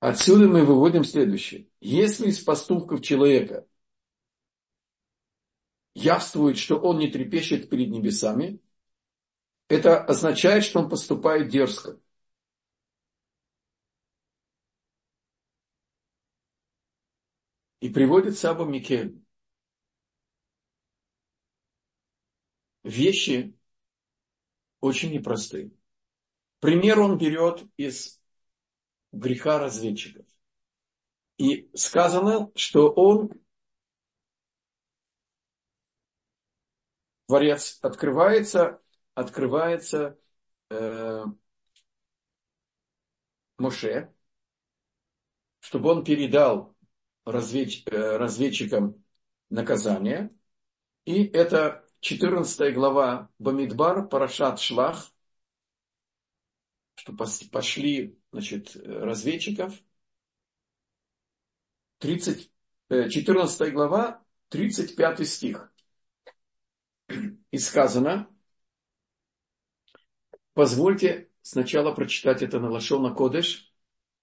Отсюда 0.00 0.46
мы 0.46 0.64
выводим 0.64 1.04
следующее. 1.04 1.68
Если 1.80 2.28
из 2.28 2.38
поступков 2.40 3.02
человека 3.02 3.66
явствует, 5.98 6.58
что 6.58 6.78
он 6.78 6.98
не 6.98 7.10
трепещет 7.10 7.68
перед 7.68 7.90
небесами, 7.90 8.60
это 9.68 10.02
означает, 10.02 10.64
что 10.64 10.80
он 10.80 10.88
поступает 10.88 11.48
дерзко. 11.48 12.00
И 17.80 17.90
приводит 17.90 18.36
Саба 18.38 18.64
Микель. 18.64 19.22
Вещи 22.82 23.54
очень 24.80 25.12
непростые. 25.12 25.70
Пример 26.60 27.00
он 27.00 27.18
берет 27.18 27.64
из 27.76 28.20
греха 29.12 29.58
разведчиков. 29.58 30.26
И 31.36 31.70
сказано, 31.74 32.50
что 32.56 32.90
он 32.90 33.30
Творец 37.28 37.78
открывается, 37.82 38.80
открывается 39.14 40.18
э, 40.70 41.24
Моше, 43.58 44.14
чтобы 45.60 45.90
он 45.90 46.04
передал 46.04 46.74
разведч, 47.26 47.82
э, 47.84 48.16
разведчикам 48.16 49.04
наказание. 49.50 50.34
И 51.04 51.26
это 51.26 51.86
14 52.00 52.72
глава 52.72 53.28
Бамидбар, 53.38 54.08
Парашат 54.08 54.58
Шлах, 54.58 55.12
что 56.94 57.12
пошли 57.12 58.18
значит, 58.32 58.74
разведчиков. 58.74 59.74
30, 61.98 62.50
14 62.88 63.60
э, 63.60 63.70
глава, 63.70 64.24
35 64.48 65.28
стих 65.28 65.70
и 67.50 67.58
сказано, 67.58 68.28
позвольте 70.54 71.30
сначала 71.42 71.92
прочитать 71.94 72.42
это 72.42 72.60
на 72.60 72.70
Лашона 72.70 73.14
Кодеш, 73.14 73.72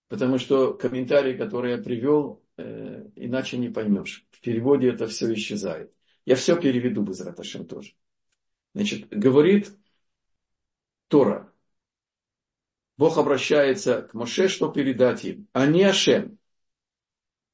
потому 0.07 0.37
что 0.37 0.73
комментарий, 0.73 1.37
который 1.37 1.71
я 1.71 1.77
привел, 1.77 2.43
э, 2.57 3.07
иначе 3.15 3.57
не 3.57 3.69
поймешь. 3.69 4.25
В 4.31 4.41
переводе 4.41 4.89
это 4.89 5.07
все 5.07 5.33
исчезает. 5.33 5.93
Я 6.25 6.35
все 6.35 6.59
переведу 6.59 7.03
без 7.03 7.21
Раташем 7.21 7.65
тоже. 7.67 7.93
Значит, 8.73 9.07
говорит 9.09 9.71
Тора. 11.07 11.53
Бог 12.97 13.17
обращается 13.17 14.03
к 14.03 14.13
Моше, 14.13 14.47
что 14.47 14.71
передать 14.71 15.25
им. 15.25 15.47
Они 15.53 15.83
Ашем. 15.83 16.39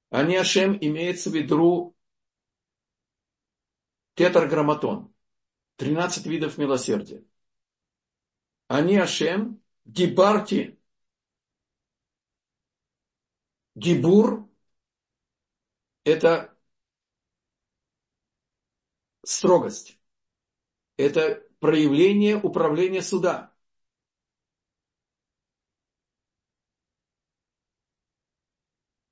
Они 0.10 0.36
Ашем 0.36 0.78
имеется 0.80 1.30
в 1.30 1.34
виду 1.34 1.96
тетраграмматон. 4.16 5.11
13 5.82 6.28
видов 6.28 6.60
милосердия. 6.60 7.24
Они 8.68 8.98
Ашем, 8.98 9.60
Дибарти, 9.84 10.78
Дибур– 13.76 14.48
это 16.04 16.56
строгость. 19.26 19.98
Это 20.98 21.44
проявление 21.60 22.38
управления 22.38 23.02
суда. 23.02 23.52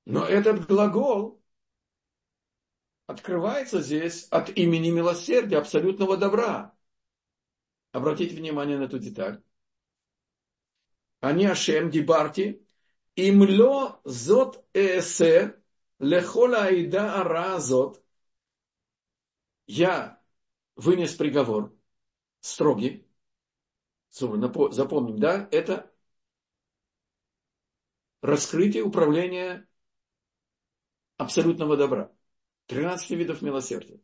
Но 0.04 0.26
этот 0.26 0.66
глагол 0.66 1.39
открывается 3.10 3.80
здесь 3.82 4.28
от 4.30 4.56
имени 4.56 4.90
милосердия, 4.90 5.58
абсолютного 5.58 6.16
добра. 6.16 6.74
Обратите 7.92 8.36
внимание 8.36 8.78
на 8.78 8.84
эту 8.84 8.98
деталь. 8.98 9.42
Они 11.20 11.44
Ашем 11.44 11.90
Дибарти, 11.90 12.64
имло 13.16 14.00
зот 14.04 14.64
эсе 14.72 15.60
лехола 15.98 16.64
айда 16.66 17.20
ара 17.20 17.58
зот. 17.58 18.02
Я 19.66 20.22
вынес 20.76 21.14
приговор 21.14 21.76
строгий. 22.40 23.06
Запомним, 24.10 25.18
да, 25.18 25.48
это 25.50 25.92
раскрытие 28.22 28.84
управления 28.84 29.68
абсолютного 31.16 31.76
добра. 31.76 32.12
13 32.70 33.10
видов 33.10 33.42
милосердия. 33.42 33.98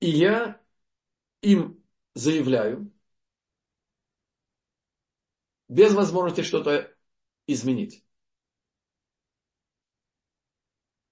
И 0.00 0.10
я 0.10 0.60
им 1.40 1.82
заявляю, 2.14 2.92
без 5.68 5.94
возможности 5.94 6.42
что-то 6.42 6.94
изменить. 7.46 8.04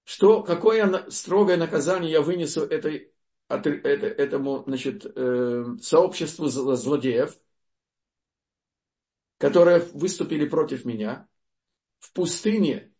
Что, 0.03 0.43
какое 0.43 1.09
строгое 1.09 1.57
наказание 1.57 2.11
я 2.11 2.21
вынесу 2.21 2.61
этой, 2.61 3.11
этому 3.47 4.63
значит, 4.63 5.05
э, 5.07 5.65
сообществу 5.81 6.49
злодеев– 6.49 7.39
которые 9.41 9.79
выступили 9.79 10.47
против 10.47 10.85
меня, 10.85 11.27
в 11.97 12.13
пустыне 12.13 12.93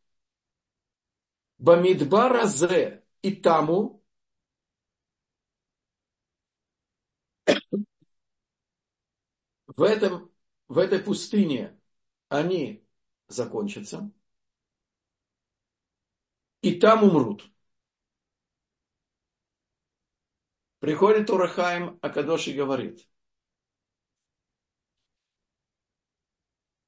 Бамидбаразе 1.59 3.05
и 3.21 3.35
Таму, 3.35 4.03
в, 9.67 9.83
этом, 9.83 10.31
в 10.67 10.79
этой 10.79 10.97
пустыне 10.97 11.79
они 12.29 12.83
закончатся, 13.27 14.11
и 16.63 16.79
там 16.79 17.03
умрут. 17.03 17.51
Приходит 20.79 21.29
Урахаим 21.29 21.99
Акадош 22.01 22.47
и 22.47 22.53
говорит, 22.53 23.07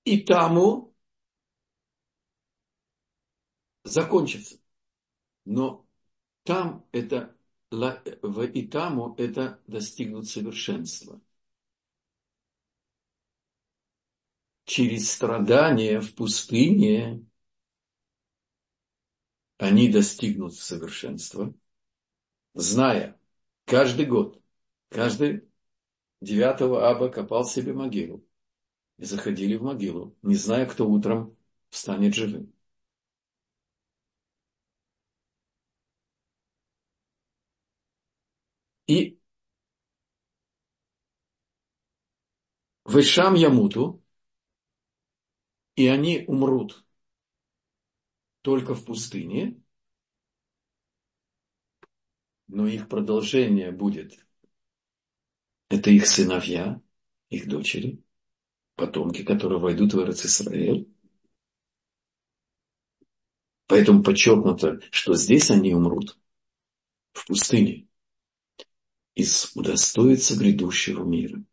и 0.05 0.21
таму 0.21 0.93
закончится. 3.83 4.59
Но 5.45 5.85
там 6.43 6.85
это, 6.91 7.35
в 7.71 8.45
Итаму 8.53 9.15
это 9.17 9.61
достигнут 9.67 10.27
совершенства. 10.27 11.21
Через 14.65 15.11
страдания 15.11 15.99
в 15.99 16.15
пустыне 16.15 17.25
они 19.57 19.89
достигнут 19.89 20.55
совершенства, 20.55 21.53
зная 22.53 23.19
каждый 23.65 24.05
год, 24.05 24.41
каждый 24.89 25.49
девятого 26.21 26.89
аба 26.89 27.09
копал 27.09 27.45
себе 27.45 27.73
могилу 27.73 28.25
и 28.97 29.05
заходили 29.05 29.55
в 29.55 29.63
могилу, 29.63 30.15
не 30.21 30.35
зная, 30.35 30.65
кто 30.65 30.89
утром 30.89 31.35
встанет 31.69 32.13
живым. 32.15 32.53
И 38.87 39.17
Вышам 42.85 43.33
Ямуту, 43.35 44.01
и 45.75 45.87
они 45.87 46.25
умрут 46.27 46.85
только 48.41 48.75
в 48.75 48.85
пустыне, 48.85 49.59
но 52.47 52.67
их 52.67 52.87
продолжение 52.89 53.71
будет. 53.71 54.25
Это 55.69 55.89
их 55.89 56.05
сыновья, 56.05 56.81
их 57.29 57.47
дочери 57.47 58.02
потомки, 58.75 59.23
которые 59.23 59.59
войдут 59.59 59.93
в 59.93 60.09
Израиль. 60.09 60.87
Поэтому 63.67 64.03
подчеркнуто, 64.03 64.79
что 64.91 65.15
здесь 65.15 65.49
они 65.49 65.73
умрут, 65.73 66.17
в 67.13 67.25
пустыне, 67.27 67.87
и 69.15 69.25
удостоятся 69.55 70.37
грядущего 70.37 71.03
мира. 71.03 71.43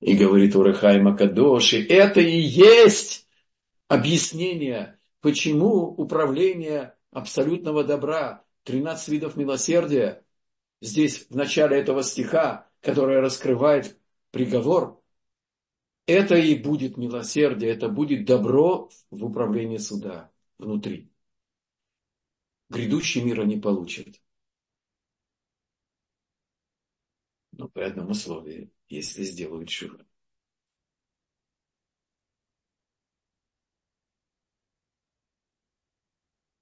И 0.00 0.16
говорит 0.16 0.56
Урахай 0.56 1.00
Макадоши, 1.00 1.86
это 1.86 2.20
и 2.20 2.38
есть 2.40 3.28
объяснение, 3.88 4.98
почему 5.20 5.86
управление 5.86 6.96
абсолютного 7.12 7.84
добра, 7.84 8.44
13 8.64 9.08
видов 9.08 9.36
милосердия, 9.36 10.24
здесь 10.80 11.26
в 11.28 11.36
начале 11.36 11.78
этого 11.78 12.02
стиха, 12.02 12.68
которое 12.80 13.20
раскрывает 13.20 13.98
приговор, 14.30 15.01
это 16.12 16.36
и 16.36 16.54
будет 16.54 16.96
милосердие, 16.96 17.70
это 17.70 17.88
будет 17.88 18.24
добро 18.24 18.90
в 19.10 19.24
управлении 19.24 19.78
суда 19.78 20.30
внутри. 20.58 21.10
Грядущий 22.70 23.22
мир 23.22 23.40
они 23.40 23.58
получат. 23.60 24.20
Но 27.52 27.68
при 27.68 27.82
одном 27.84 28.10
условии, 28.10 28.70
если 28.88 29.24
сделают 29.24 29.70
шува. 29.70 30.04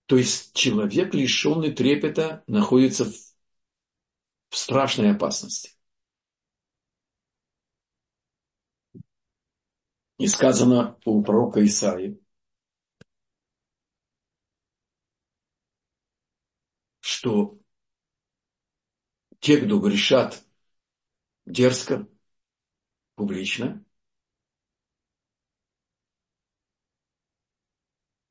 То 0.07 0.17
есть 0.17 0.53
человек, 0.55 1.15
лишенный 1.15 1.73
трепета, 1.73 2.43
находится 2.49 3.05
в 4.51 4.57
страшной 4.57 5.13
опасности. 5.13 5.71
И 10.21 10.27
сказано 10.27 10.99
у 11.07 11.23
пророка 11.23 11.65
Исаи, 11.65 12.21
что 17.01 17.59
те, 19.39 19.57
кто 19.57 19.81
грешат 19.81 20.45
дерзко, 21.47 22.07
публично, 23.15 23.83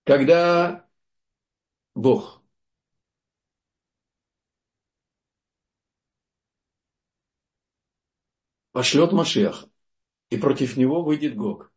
когда 0.04 0.88
Бог 1.95 2.43
пошлет 8.73 9.12
Машеха, 9.12 9.67
и 10.30 10.38
против 10.38 10.78
него 10.78 11.02
выйдет 11.02 11.36
Гог. 11.36 11.73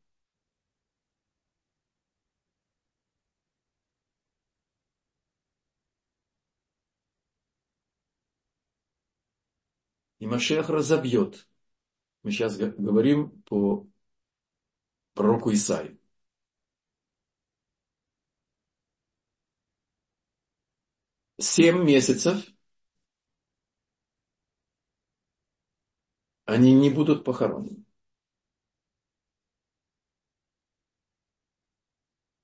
И 10.23 10.27
Машех 10.27 10.69
разобьет. 10.69 11.49
Мы 12.23 12.31
сейчас 12.31 12.57
говорим 12.57 13.43
по 13.43 13.89
пророку 15.15 15.53
Исаию. 15.53 15.99
Семь 21.41 21.83
месяцев 21.83 22.47
они 26.45 26.73
не 26.73 26.91
будут 26.91 27.25
похоронены. 27.25 27.85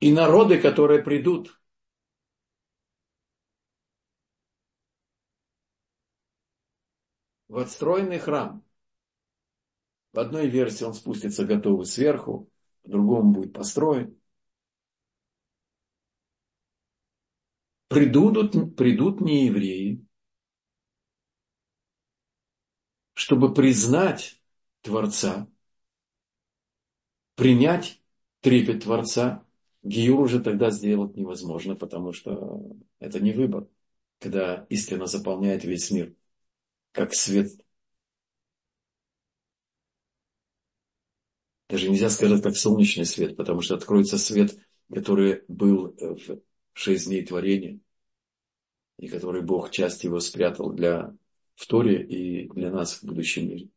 И 0.01 0.11
народы, 0.11 0.61
которые 0.61 1.01
придут 1.05 1.61
в 7.49 7.59
отстроенный 7.59 8.19
храм. 8.19 8.65
В 10.13 10.19
одной 10.19 10.49
версии 10.49 10.85
он 10.85 10.95
спустится 10.95 11.45
готовый 11.45 11.87
сверху, 11.87 12.51
в 12.85 12.91
другом 12.91 13.33
будет 13.33 13.53
построен. 13.53 14.19
Придут, 17.89 18.77
придут 18.77 19.21
неевреи, 19.21 20.05
чтобы 23.15 23.55
признать 23.55 24.41
Творца, 24.83 25.49
принять 27.35 28.03
трепет 28.41 28.85
Творца, 28.85 29.45
Гиюр 29.83 30.21
уже 30.21 30.41
тогда 30.41 30.71
сделать 30.71 31.17
невозможно, 31.17 31.75
потому 31.77 32.13
что 32.13 32.77
это 32.99 33.21
не 33.21 33.33
выбор, 33.33 33.69
когда 34.19 34.67
истина 34.69 35.07
заполняет 35.07 35.65
весь 35.65 35.91
мир, 35.91 36.15
как 36.93 37.15
свет. 37.15 37.51
Даже 41.69 41.91
нельзя 41.91 42.09
сказать, 42.09 42.43
как 42.43 42.57
солнечный 42.57 43.05
свет, 43.05 43.37
потому 43.37 43.61
что 43.61 43.75
откроется 43.75 44.19
свет, 44.19 44.59
который 44.93 45.43
был 45.49 45.95
в 45.99 46.41
шесть 46.73 47.07
дней 47.07 47.25
творения, 47.25 47.81
и 48.99 49.09
который 49.09 49.43
Бог 49.43 49.71
часть 49.71 50.05
его 50.05 50.21
спрятал 50.21 50.73
для 50.73 51.15
в 51.55 51.67
Торе 51.67 52.05
и 52.07 52.49
для 52.49 52.71
нас 52.71 52.95
в 52.95 53.05
будущем 53.05 53.49
мире. 53.49 53.69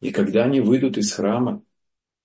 И 0.00 0.10
когда 0.10 0.44
они 0.44 0.60
выйдут 0.60 0.98
из 0.98 1.12
храма, 1.12 1.64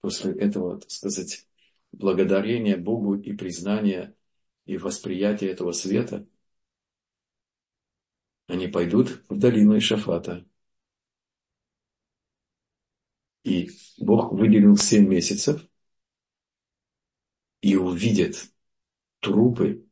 после 0.02 0.34
этого, 0.34 0.80
так 0.80 0.90
сказать, 0.90 1.48
благодарения 1.92 2.76
Богу 2.76 3.16
и 3.16 3.34
признания 3.34 4.16
и 4.66 4.78
восприятия 4.78 5.50
этого 5.50 5.74
света, 5.74 6.28
они 8.48 8.68
пойдут 8.68 9.24
в 9.30 9.38
долину 9.38 9.78
Ишафата. 9.78 10.46
И 13.44 13.70
Бог 13.98 14.34
выделил 14.34 14.76
семь 14.78 15.08
месяцев 15.08 15.66
и 17.62 17.76
увидят 17.76 18.52
трупы 19.20 19.86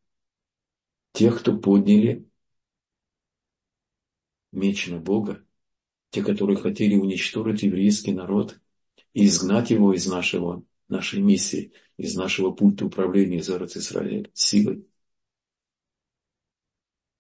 тех, 1.14 1.40
кто 1.40 1.58
подняли 1.58 2.30
меч 4.52 4.88
на 4.88 5.00
Бога, 5.00 5.46
те, 6.10 6.24
которые 6.24 6.58
хотели 6.58 6.96
уничтожить 6.96 7.64
еврейский 7.64 8.14
народ 8.14 8.60
и 9.14 9.26
изгнать 9.26 9.72
его 9.72 9.94
из 9.94 10.08
нашего, 10.08 10.64
нашей 10.88 11.22
миссии, 11.22 11.74
из 11.98 12.16
нашего 12.16 12.52
пульта 12.52 12.86
управления 12.86 13.38
из 13.38 13.50
Израиль 13.50 14.30
силой. 14.34 14.88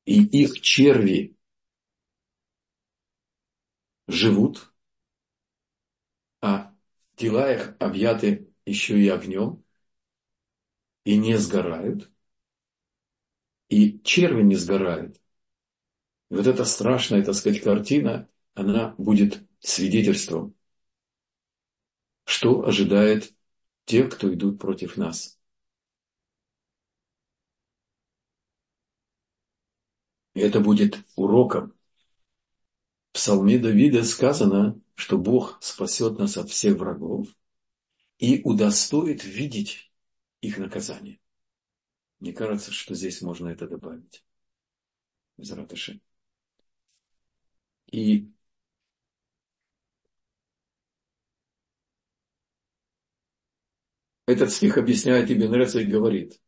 И 0.05 0.23
их 0.23 0.61
черви 0.61 1.35
живут, 4.07 4.73
а 6.41 6.73
тела 7.15 7.51
их 7.53 7.75
объяты 7.79 8.49
еще 8.65 8.99
и 8.99 9.07
огнем, 9.09 9.63
и 11.05 11.17
не 11.17 11.37
сгорают, 11.37 12.11
и 13.69 13.99
черви 14.03 14.43
не 14.43 14.55
сгорают. 14.55 15.17
И 16.29 16.35
вот 16.35 16.47
эта 16.47 16.65
страшная, 16.65 17.23
так 17.23 17.35
сказать, 17.35 17.61
картина, 17.61 18.29
она 18.53 18.95
будет 18.97 19.47
свидетельством, 19.59 20.55
что 22.25 22.65
ожидает 22.65 23.33
тех, 23.85 24.13
кто 24.15 24.33
идут 24.33 24.59
против 24.59 24.97
нас. 24.97 25.39
И 30.35 30.41
это 30.41 30.59
будет 30.59 30.99
уроком. 31.15 31.73
В 33.11 33.15
псалме 33.15 33.57
Давида 33.57 34.03
сказано, 34.03 34.79
что 34.93 35.17
Бог 35.17 35.57
спасет 35.61 36.19
нас 36.19 36.37
от 36.37 36.49
всех 36.49 36.77
врагов 36.77 37.29
и 38.19 38.41
удостоит 38.43 39.23
видеть 39.23 39.91
их 40.41 40.57
наказание. 40.57 41.19
Мне 42.19 42.33
кажется, 42.33 42.71
что 42.71 42.93
здесь 42.95 43.21
можно 43.21 43.47
это 43.47 43.67
добавить. 43.67 44.25
Из 45.37 45.51
Ратыши. 45.51 46.01
И 47.91 48.29
этот 54.27 54.51
стих 54.51 54.77
объясняет 54.77 55.31
Ибн 55.31 55.53
Реца 55.53 55.79
и 55.79 55.85
говорит, 55.85 56.41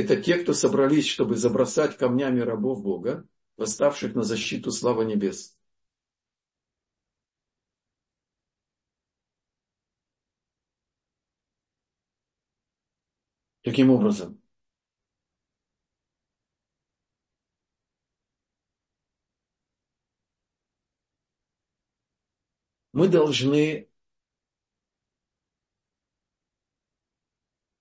это 0.00 0.20
те, 0.20 0.36
кто 0.38 0.52
собрались, 0.54 1.06
чтобы 1.06 1.36
забросать 1.36 1.96
камнями 1.96 2.40
рабов 2.40 2.82
Бога, 2.82 3.26
восставших 3.56 4.14
на 4.14 4.22
защиту 4.22 4.70
славы 4.70 5.04
небес. 5.04 5.56
Таким 13.62 13.90
образом, 13.90 14.40
мы 22.92 23.08
должны 23.08 23.88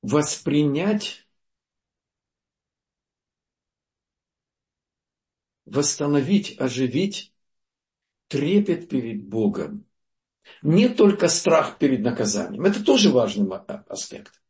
воспринять, 0.01 1.27
восстановить, 5.69 6.59
оживить 6.59 7.33
трепет 8.27 8.89
перед 8.89 9.27
Богом. 9.27 9.85
Не 10.61 10.89
только 10.89 11.27
страх 11.27 11.77
перед 11.77 12.01
наказанием. 12.01 12.65
Это 12.65 12.83
тоже 12.83 13.11
важный 13.11 13.45
аспект. 13.87 14.41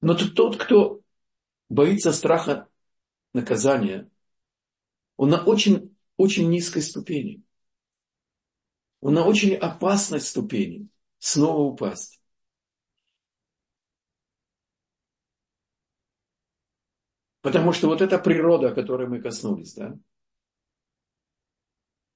Но 0.00 0.14
тот, 0.14 0.56
кто 0.56 1.02
боится 1.68 2.12
страха 2.12 2.68
наказания, 3.32 4.10
он 5.16 5.30
на 5.30 5.42
очень 5.44 5.94
очень 6.20 6.50
низкой 6.50 6.82
ступени. 6.82 7.42
Он 9.00 9.14
на 9.14 9.24
очень 9.24 9.54
опасной 9.54 10.20
ступени 10.20 10.88
снова 11.18 11.62
упасть. 11.62 12.19
Потому 17.42 17.72
что 17.72 17.88
вот 17.88 18.02
эта 18.02 18.18
природа, 18.18 18.68
о 18.68 18.74
которой 18.74 19.08
мы 19.08 19.20
коснулись, 19.20 19.74
да, 19.74 19.96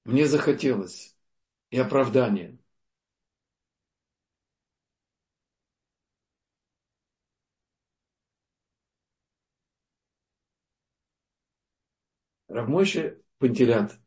мне 0.05 0.25
захотелось 0.27 1.15
и 1.71 1.77
оправдание. 1.77 2.57
Равмойше 12.47 13.21
Пантелят. 13.39 13.99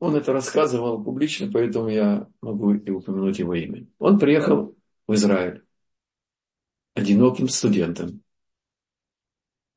Он 0.00 0.16
это 0.16 0.32
рассказывал 0.32 1.02
публично, 1.02 1.50
поэтому 1.50 1.88
я 1.88 2.28
могу 2.40 2.74
и 2.74 2.90
упомянуть 2.90 3.38
его 3.38 3.54
имя. 3.54 3.86
Он 3.98 4.18
приехал 4.18 4.76
в 5.06 5.14
Израиль 5.14 5.61
одиноким 6.94 7.48
студентом. 7.48 8.22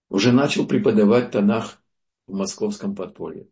Уже 0.09 0.31
начал 0.31 0.67
преподавать 0.67 1.31
Танах 1.31 1.81
в 2.27 2.33
московском 2.33 2.95
подполье. 2.95 3.49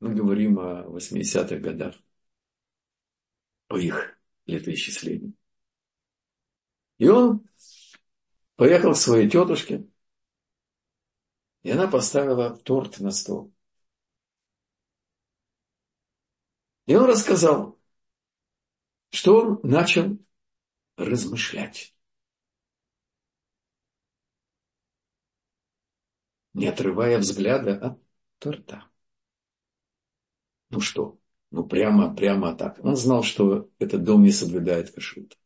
Мы 0.00 0.14
говорим 0.14 0.58
о 0.60 0.84
80-х 0.84 1.56
годах, 1.56 1.96
о 3.68 3.78
их 3.78 4.16
летоисчислении. 4.46 5.32
И 6.98 7.08
он 7.08 7.48
поехал 8.56 8.92
к 8.92 8.96
своей 8.96 9.28
тетушке, 9.28 9.88
и 11.62 11.70
она 11.70 11.88
поставила 11.88 12.56
торт 12.56 13.00
на 13.00 13.10
стол. 13.10 13.52
И 16.86 16.94
он 16.94 17.04
рассказал, 17.04 17.78
что 19.10 19.40
он 19.40 19.60
начал 19.62 20.18
размышлять. 20.98 21.94
Не 26.54 26.66
отрывая 26.66 27.18
взгляда 27.18 27.78
от 27.78 28.02
торта. 28.38 28.84
Ну 30.70 30.80
что? 30.80 31.18
Ну 31.50 31.66
прямо, 31.66 32.14
прямо 32.14 32.54
так. 32.54 32.84
Он 32.84 32.96
знал, 32.96 33.22
что 33.22 33.70
этот 33.78 34.02
дом 34.02 34.22
не 34.22 34.32
соблюдает 34.32 34.90
кашрут. 34.90 35.38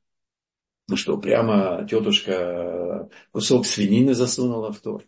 Ну 0.88 0.96
что, 0.96 1.18
прямо 1.18 1.86
тетушка 1.88 3.08
кусок 3.30 3.66
свинины 3.66 4.14
засунула 4.14 4.72
в 4.72 4.80
торт. 4.80 5.06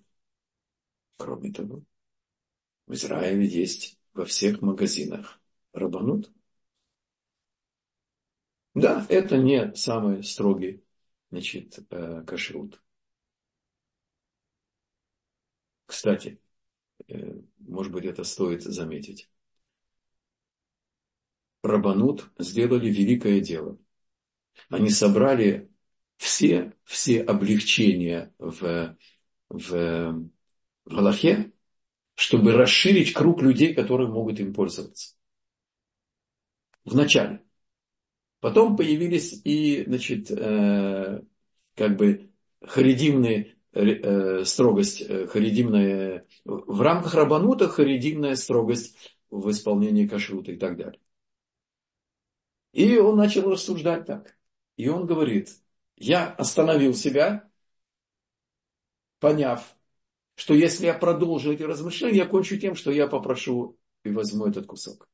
Кроме 1.17 1.53
того, 1.53 1.83
в 2.87 2.93
Израиле 2.93 3.47
есть 3.47 3.99
во 4.13 4.25
всех 4.25 4.61
магазинах 4.61 5.41
рабанут. 5.73 6.31
Да, 8.75 9.05
это 9.09 9.37
не 9.39 9.75
самый 9.75 10.23
строгий 10.23 10.85
значит, 11.31 11.79
э, 11.91 12.23
кашрут. 12.27 12.81
Кстати, 15.87 16.41
э, 17.09 17.41
может 17.61 17.93
быть, 17.93 18.05
это 18.07 18.25
стоит 18.25 18.63
заметить. 18.63 19.31
Рабанут 21.63 22.31
сделали 22.39 22.89
великое 22.91 23.41
дело. 23.41 23.79
Они 24.71 24.91
собрали 24.91 25.71
все, 26.19 26.75
все 26.85 27.23
облегчения 27.23 28.35
в, 28.39 28.97
в, 29.51 29.71
в 29.71 30.31
Галахе, 30.87 31.53
чтобы 32.15 32.53
расширить 32.53 33.13
круг 33.15 33.43
людей, 33.43 33.75
которые 33.75 34.09
могут 34.11 34.41
им 34.41 34.55
пользоваться. 34.55 35.17
Вначале. 36.85 37.43
Потом 38.45 38.77
появились 38.77 39.41
и, 39.43 39.85
значит, 39.87 40.31
э, 40.31 41.23
как 41.75 41.97
бы 41.97 42.31
харидимные 42.61 43.57
э, 43.73 44.45
строгость, 44.45 45.01
э, 45.01 45.27
харидимная, 45.29 46.27
в 46.45 46.83
рамках 46.83 47.15
рабанута 47.15 47.71
харидимная 47.71 48.37
строгость 48.37 49.17
в 49.31 49.51
исполнении 49.51 50.07
кашрута 50.07 50.53
и 50.53 50.59
так 50.59 50.77
далее. 50.77 51.01
И 52.75 52.99
он 52.99 53.17
начал 53.17 53.51
рассуждать 53.51 54.05
так. 54.05 54.37
И 54.77 54.89
он 54.89 55.07
говорит, 55.07 55.49
я 55.97 56.31
остановил 56.31 56.93
себя, 56.93 57.49
поняв, 59.21 59.75
что 60.35 60.53
если 60.53 60.85
я 60.85 60.93
продолжу 60.93 61.51
эти 61.51 61.63
размышления, 61.63 62.19
я 62.19 62.27
кончу 62.27 62.59
тем, 62.59 62.75
что 62.75 62.91
я 62.91 63.07
попрошу 63.07 63.79
и 64.03 64.11
возьму 64.11 64.45
этот 64.45 64.67
кусок. 64.67 65.09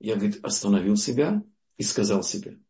Я, 0.00 0.16
говорит, 0.16 0.44
остановил 0.44 0.96
себя 0.96 1.44
и 1.80 1.82
сказал 1.82 2.22
себе, 2.22 2.60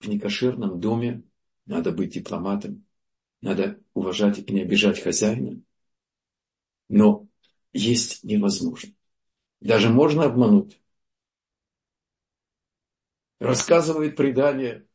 в 0.00 0.08
некошерном 0.08 0.80
доме 0.80 1.22
надо 1.64 1.92
быть 1.92 2.14
дипломатом, 2.14 2.84
надо 3.40 3.80
уважать 3.94 4.40
и 4.40 4.52
не 4.52 4.62
обижать 4.62 5.00
хозяина, 5.00 5.62
но 6.88 7.28
есть 7.72 8.24
невозможно. 8.24 8.92
Даже 9.60 9.90
можно 9.90 10.24
обмануть. 10.24 10.82
Рассказывает 13.38 14.16
предание 14.16 14.88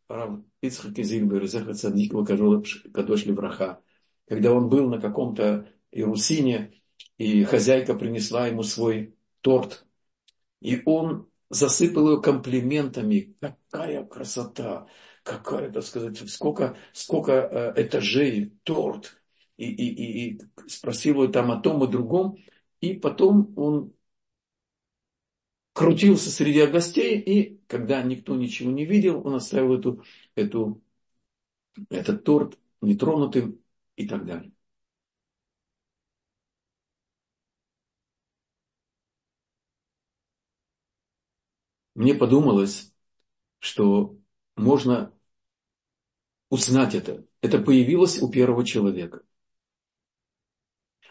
Ицхак 0.59 0.99
Изильбер, 0.99 1.47
Цадикова 1.47 2.25
Кадош 2.25 3.25
Левраха, 3.25 3.81
когда 4.27 4.51
он 4.51 4.67
был 4.67 4.89
на 4.89 4.99
каком-то 4.99 5.71
Иерусине, 5.89 6.81
и 7.17 7.45
хозяйка 7.45 7.93
принесла 7.93 8.47
ему 8.47 8.63
свой 8.63 9.15
торт, 9.39 9.85
и 10.59 10.81
он 10.83 11.29
засыпал 11.49 12.11
ее 12.11 12.21
комплиментами. 12.21 13.35
Какая 13.39 14.05
красота, 14.05 14.87
какая, 15.23 15.71
так 15.71 15.83
сказать, 15.83 16.17
сколько, 16.29 16.77
сколько 16.93 17.31
э, 17.33 17.83
этажей, 17.83 18.53
торт. 18.63 19.21
И, 19.57 19.71
и, 19.71 20.33
и, 20.33 20.41
спросил 20.67 21.23
ее 21.23 21.31
там 21.31 21.51
о 21.51 21.59
том 21.59 21.83
и 21.83 21.91
другом. 21.91 22.37
И 22.81 22.93
потом 22.93 23.53
он 23.57 23.93
крутился 25.75 26.31
среди 26.31 26.65
гостей, 26.67 27.19
и 27.19 27.59
когда 27.67 28.01
никто 28.01 28.35
ничего 28.35 28.71
не 28.71 28.85
видел, 28.85 29.21
он 29.27 29.35
оставил 29.35 29.77
эту, 29.77 30.03
эту, 30.35 30.81
этот 31.89 32.23
торт 32.23 32.57
нетронутым 32.81 33.59
и 33.97 34.07
так 34.07 34.25
далее. 34.25 34.54
Мне 41.95 42.13
подумалось, 42.13 42.93
что 43.59 44.17
можно 44.55 45.13
узнать 46.49 46.93
это. 46.93 47.25
Это 47.41 47.59
появилось 47.59 48.21
у 48.21 48.29
первого 48.29 48.65
человека. 48.65 49.23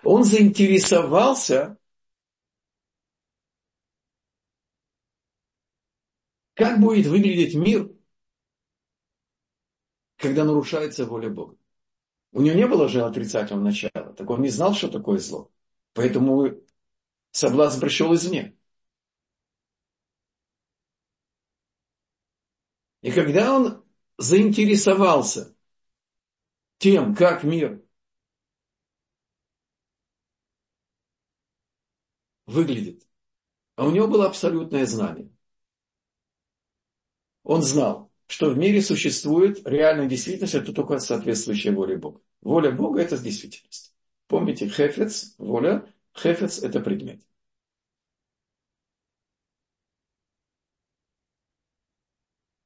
Он 0.02 0.22
заинтересовался, 0.24 1.78
как 6.54 6.80
будет 6.80 7.06
выглядеть 7.06 7.54
мир, 7.54 7.90
когда 10.16 10.44
нарушается 10.44 11.06
воля 11.06 11.30
Бога. 11.30 11.56
У 12.32 12.42
него 12.42 12.56
не 12.56 12.66
было 12.66 12.88
же 12.88 13.02
отрицательного 13.02 13.64
начала, 13.64 14.12
так 14.12 14.28
он 14.28 14.42
не 14.42 14.48
знал, 14.48 14.74
что 14.74 14.88
такое 14.88 15.18
зло. 15.18 15.50
Поэтому 15.94 16.60
соблазн 17.30 17.80
пришел 17.80 18.14
извне. 18.14 18.56
И 23.04 23.10
когда 23.10 23.54
он 23.54 23.84
заинтересовался 24.16 25.54
тем, 26.78 27.14
как 27.14 27.44
мир 27.44 27.84
выглядит, 32.46 33.06
а 33.76 33.86
у 33.86 33.90
него 33.90 34.08
было 34.08 34.26
абсолютное 34.26 34.86
знание. 34.86 35.30
Он 37.42 37.60
знал, 37.60 38.10
что 38.26 38.48
в 38.48 38.56
мире 38.56 38.80
существует 38.80 39.60
реальная 39.66 40.08
действительность, 40.08 40.54
это 40.54 40.72
только 40.72 40.98
соответствующая 40.98 41.72
воле 41.72 41.98
Бога. 41.98 42.22
Воля 42.40 42.70
Бога– 42.70 43.00
это 43.02 43.18
действительность. 43.18 43.94
Помните, 44.28 44.66
хефец, 44.66 45.34
воля, 45.36 45.92
хефец– 46.16 46.58
это 46.62 46.80
предмет. 46.80 47.22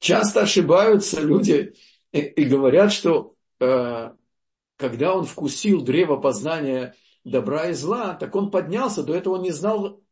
Часто 0.08 0.40
ошибаются 0.40 1.20
люди 1.20 1.74
и, 2.12 2.20
и 2.20 2.46
говорят, 2.46 2.94
что 2.94 3.36
э, 3.60 4.14
когда 4.76 5.14
он 5.14 5.26
вкусил 5.26 5.82
древо 5.82 6.16
познания 6.16 6.96
добра 7.24 7.68
и 7.68 7.74
зла, 7.74 8.14
так 8.14 8.34
он 8.34 8.50
поднялся, 8.50 9.02
до 9.02 9.14
этого 9.14 9.34
он 9.34 9.42
не 9.42 9.50
знал 9.50 10.02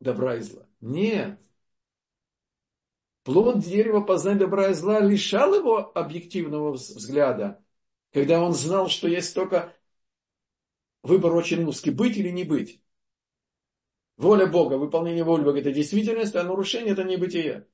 добра 0.00 0.36
и 0.36 0.40
зла. 0.40 0.66
Нет. 0.80 1.38
Плод 3.24 3.58
дерева 3.58 4.00
познания 4.00 4.38
добра 4.38 4.70
и 4.70 4.72
зла 4.72 5.00
лишал 5.00 5.54
его 5.54 5.92
объективного 5.94 6.72
взгляда, 6.72 7.62
когда 8.10 8.40
он 8.40 8.54
знал, 8.54 8.88
что 8.88 9.06
есть 9.06 9.34
только 9.34 9.76
выбор 11.02 11.34
очень 11.34 11.62
узкий, 11.64 11.90
быть 11.90 12.16
или 12.16 12.30
не 12.30 12.44
быть. 12.44 12.82
Воля 14.18 14.46
Бога, 14.48 14.74
выполнение 14.74 15.22
воли 15.22 15.44
Бога– 15.44 15.60
это 15.60 15.72
действительность, 15.72 16.34
а 16.34 16.42
нарушение– 16.42 16.92
это 16.94 17.04
небытие. 17.04 17.68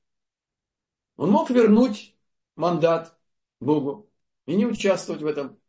Он 1.17 1.31
мог 1.31 1.49
вернуть 1.49 2.15
мандат 2.55 3.17
Богу 3.59 4.07
и 4.45 4.55
не 4.55 4.67
участвовать 4.67 5.23
в 5.23 5.25
этом 5.25 5.59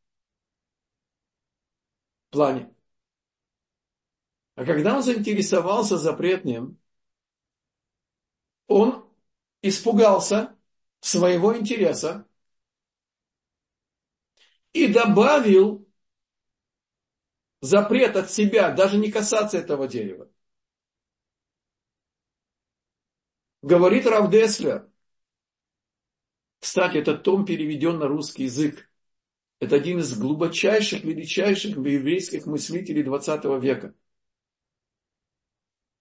плане. 2.28 2.74
А 4.54 4.66
когда 4.66 4.96
он 4.96 5.02
заинтересовался 5.02 5.96
запретным, 5.96 6.78
он 8.66 9.08
испугался 9.62 10.54
своего 11.00 11.56
интереса 11.56 12.28
и 14.74 14.92
добавил 14.92 15.88
запрет 17.62 18.16
от 18.16 18.30
себя, 18.30 18.72
даже 18.72 18.98
не 18.98 19.10
касаться 19.10 19.56
этого 19.56 19.88
дерева. 19.88 20.30
Говорит 23.66 24.06
Рав 24.06 24.30
Деслер. 24.30 24.88
Кстати, 26.60 26.98
этот 26.98 27.24
том 27.24 27.44
переведен 27.44 27.98
на 27.98 28.06
русский 28.06 28.44
язык. 28.44 28.88
Это 29.58 29.74
один 29.74 29.98
из 29.98 30.16
глубочайших, 30.16 31.02
величайших 31.02 31.76
еврейских 31.76 32.46
мыслителей 32.46 33.02
20 33.02 33.44
века. 33.60 33.92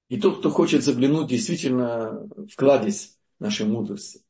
И 0.10 0.22
тот, 0.22 0.38
кто 0.38 0.52
хочет 0.52 0.84
заглянуть 0.84 1.28
действительно 1.28 2.28
в 2.38 2.56
кладезь 2.56 3.18
нашей 3.40 3.66
мудрости. 3.66 4.24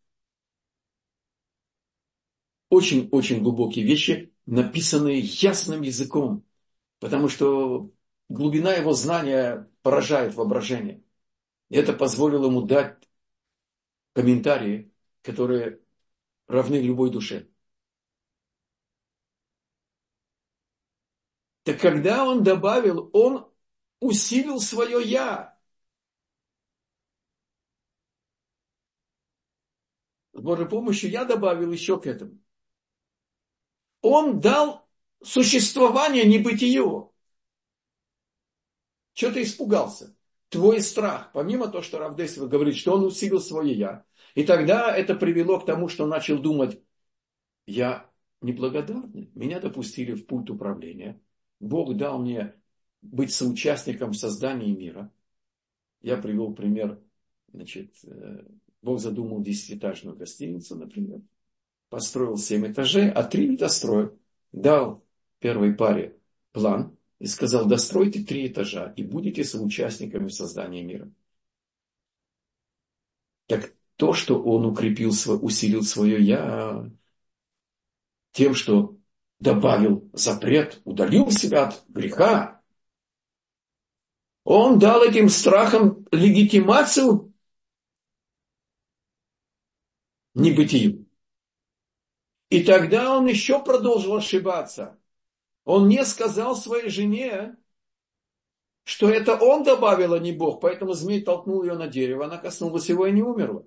Очень-очень 2.70 3.44
глубокие 3.44 3.84
вещи, 3.84 4.34
написанные 4.46 5.20
ясным 5.20 5.82
языком. 5.82 6.46
Потому 7.00 7.28
что 7.28 7.92
глубина 8.30 8.74
его 8.76 8.94
знания 8.94 9.70
поражает 9.82 10.36
воображение. 10.36 11.04
И 11.68 11.76
это 11.76 11.92
позволило 11.92 12.46
ему 12.46 12.62
дать 12.62 13.05
комментарии, 14.16 14.94
которые 15.22 15.82
равны 16.48 16.76
любой 16.76 17.12
душе. 17.12 17.50
Так 21.64 21.82
когда 21.82 22.26
он 22.26 22.42
добавил, 22.42 23.10
он 23.12 23.52
усилил 24.00 24.62
свое 24.62 25.02
«я». 25.04 25.60
С 30.32 30.40
Божьей 30.40 30.68
помощью 30.68 31.10
я 31.10 31.26
добавил 31.26 31.72
еще 31.72 32.00
к 32.00 32.06
этому. 32.06 32.40
Он 34.02 34.40
дал 34.40 34.88
существование 35.24 36.26
небытию. 36.26 37.14
Что 39.14 39.32
ты 39.32 39.44
испугался? 39.44 40.16
Твой 40.50 40.82
страх, 40.82 41.32
помимо 41.34 41.68
того, 41.68 41.84
что 41.84 42.00
Равдесова 42.00 42.48
говорит, 42.48 42.76
что 42.76 42.94
он 42.94 43.06
усилил 43.06 43.40
свое 43.40 43.74
я. 43.74 44.06
И 44.36 44.44
тогда 44.44 44.96
это 44.96 45.16
привело 45.16 45.60
к 45.60 45.66
тому, 45.66 45.88
что 45.88 46.04
он 46.04 46.10
начал 46.10 46.40
думать, 46.40 46.82
я 47.68 48.10
неблагодарный, 48.42 49.32
меня 49.34 49.60
допустили 49.60 50.14
в 50.14 50.26
пульт 50.26 50.50
управления, 50.50 51.20
Бог 51.60 51.96
дал 51.96 52.20
мне 52.20 52.54
быть 53.02 53.34
соучастником 53.34 54.12
в 54.12 54.18
создании 54.18 54.76
мира. 54.76 55.12
Я 56.02 56.18
привел 56.18 56.54
пример, 56.54 57.02
значит, 57.52 57.96
э, 58.04 58.46
Бог 58.82 59.00
задумал 59.00 59.42
десятиэтажную 59.42 60.16
гостиницу, 60.16 60.76
например, 60.76 61.22
построил 61.90 62.38
семь 62.38 62.68
этажей, 62.68 63.10
а 63.10 63.24
три 63.24 63.48
не 63.50 63.58
достроил. 63.58 64.20
Дал 64.52 65.04
первой 65.40 65.74
паре 65.74 66.18
план 66.52 66.95
и 67.20 67.28
сказал, 67.28 67.66
достройте 67.66 68.24
три 68.24 68.48
этажа 68.48 68.94
и 68.96 69.04
будете 69.04 69.44
соучастниками 69.44 70.28
в 70.28 70.34
создании 70.34 70.84
мира. 70.84 71.10
Так 73.48 73.74
то, 73.96 74.14
что 74.14 74.42
он 74.42 74.66
укрепил, 74.66 75.12
усилил 75.42 75.84
свое 75.84 76.22
«я», 76.22 76.90
тем, 78.32 78.54
что 78.54 78.98
добавил 79.40 80.10
запрет, 80.14 80.82
удалил 80.84 81.32
себя 81.32 81.68
от 81.68 81.86
греха, 81.88 82.62
он 84.44 84.78
дал 84.78 85.04
этим 85.04 85.30
страхам 85.30 86.06
легитимацию 86.12 87.34
небытию. 90.36 91.08
И 92.50 92.64
тогда 92.64 93.18
он 93.18 93.26
еще 93.26 93.64
продолжил 93.64 94.16
ошибаться. 94.16 95.00
Он 95.66 95.88
не 95.88 96.06
сказал 96.06 96.56
своей 96.56 96.90
жене, 96.90 97.58
что 98.84 99.10
это 99.10 99.36
он 99.36 99.64
добавил, 99.64 100.14
а 100.14 100.20
не 100.20 100.32
Бог. 100.32 100.62
Поэтому 100.62 100.94
змей 100.94 101.22
толкнул 101.22 101.64
ее 101.64 101.74
на 101.74 101.88
дерево, 101.88 102.26
она 102.26 102.38
коснулась 102.38 102.88
его 102.88 103.08
и 103.08 103.12
не 103.12 103.24
умерла. 103.24 103.64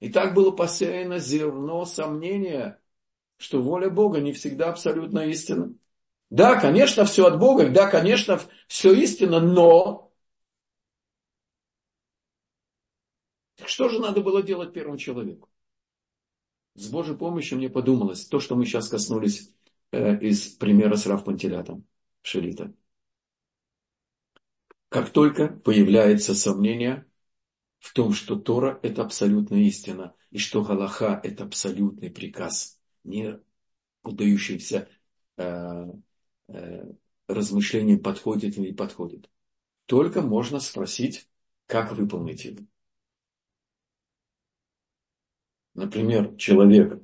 И 0.00 0.10
так 0.10 0.34
было 0.34 0.50
посеяно 0.50 1.18
зерно 1.18 1.84
сомнения, 1.84 2.80
что 3.36 3.62
воля 3.62 3.90
Бога 3.90 4.20
не 4.20 4.32
всегда 4.32 4.70
абсолютно 4.70 5.20
истина. 5.26 5.74
Да, 6.30 6.58
конечно, 6.58 7.04
все 7.04 7.26
от 7.26 7.38
Бога, 7.38 7.68
да, 7.68 7.88
конечно, 7.88 8.40
все 8.66 8.94
истина, 8.94 9.38
но 9.38 10.10
что 13.66 13.90
же 13.90 14.00
надо 14.00 14.22
было 14.22 14.42
делать 14.42 14.72
первому 14.72 14.96
человеку? 14.96 15.50
С 16.74 16.88
Божьей 16.88 17.16
помощью 17.16 17.58
мне 17.58 17.68
подумалось, 17.68 18.24
то, 18.24 18.40
что 18.40 18.56
мы 18.56 18.64
сейчас 18.64 18.88
коснулись 18.88 19.52
из 19.92 20.48
примера 20.48 20.96
с 20.96 21.06
Рав 21.06 21.24
Пантелятом 21.24 21.86
Шелита. 22.22 22.72
Как 24.88 25.10
только 25.10 25.48
появляется 25.48 26.34
сомнение 26.34 27.06
в 27.78 27.92
том, 27.92 28.12
что 28.12 28.36
Тора– 28.36 28.78
это 28.82 29.02
абсолютная 29.02 29.60
истина, 29.60 30.14
и 30.30 30.38
что 30.38 30.62
Галаха– 30.62 31.20
это 31.24 31.44
абсолютный 31.44 32.10
приказ, 32.10 32.80
не 33.04 33.40
удающийся 34.02 34.88
э, 35.36 35.86
э, 36.48 36.92
размышлением, 37.26 38.02
подходит 38.02 38.56
или 38.56 38.68
не 38.68 38.72
подходит. 38.72 39.30
Только 39.86 40.22
можно 40.22 40.60
спросить, 40.60 41.28
как 41.66 41.92
выполнить 41.92 42.44
его. 42.44 42.64
Например, 45.74 46.36
человек 46.36 47.02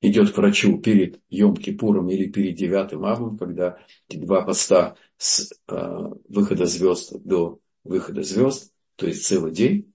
идет 0.00 0.32
к 0.32 0.36
врачу 0.36 0.78
перед 0.78 1.20
Йом-Кипуром 1.30 2.10
или 2.10 2.30
перед 2.30 2.56
девятым 2.56 3.04
авом, 3.04 3.36
когда 3.36 3.78
два 4.08 4.42
поста 4.42 4.96
с 5.16 5.52
э, 5.68 6.10
выхода 6.28 6.66
звезд 6.66 7.14
до 7.24 7.58
выхода 7.84 8.22
звезд, 8.22 8.72
то 8.96 9.06
есть 9.06 9.24
целый 9.24 9.52
день. 9.52 9.92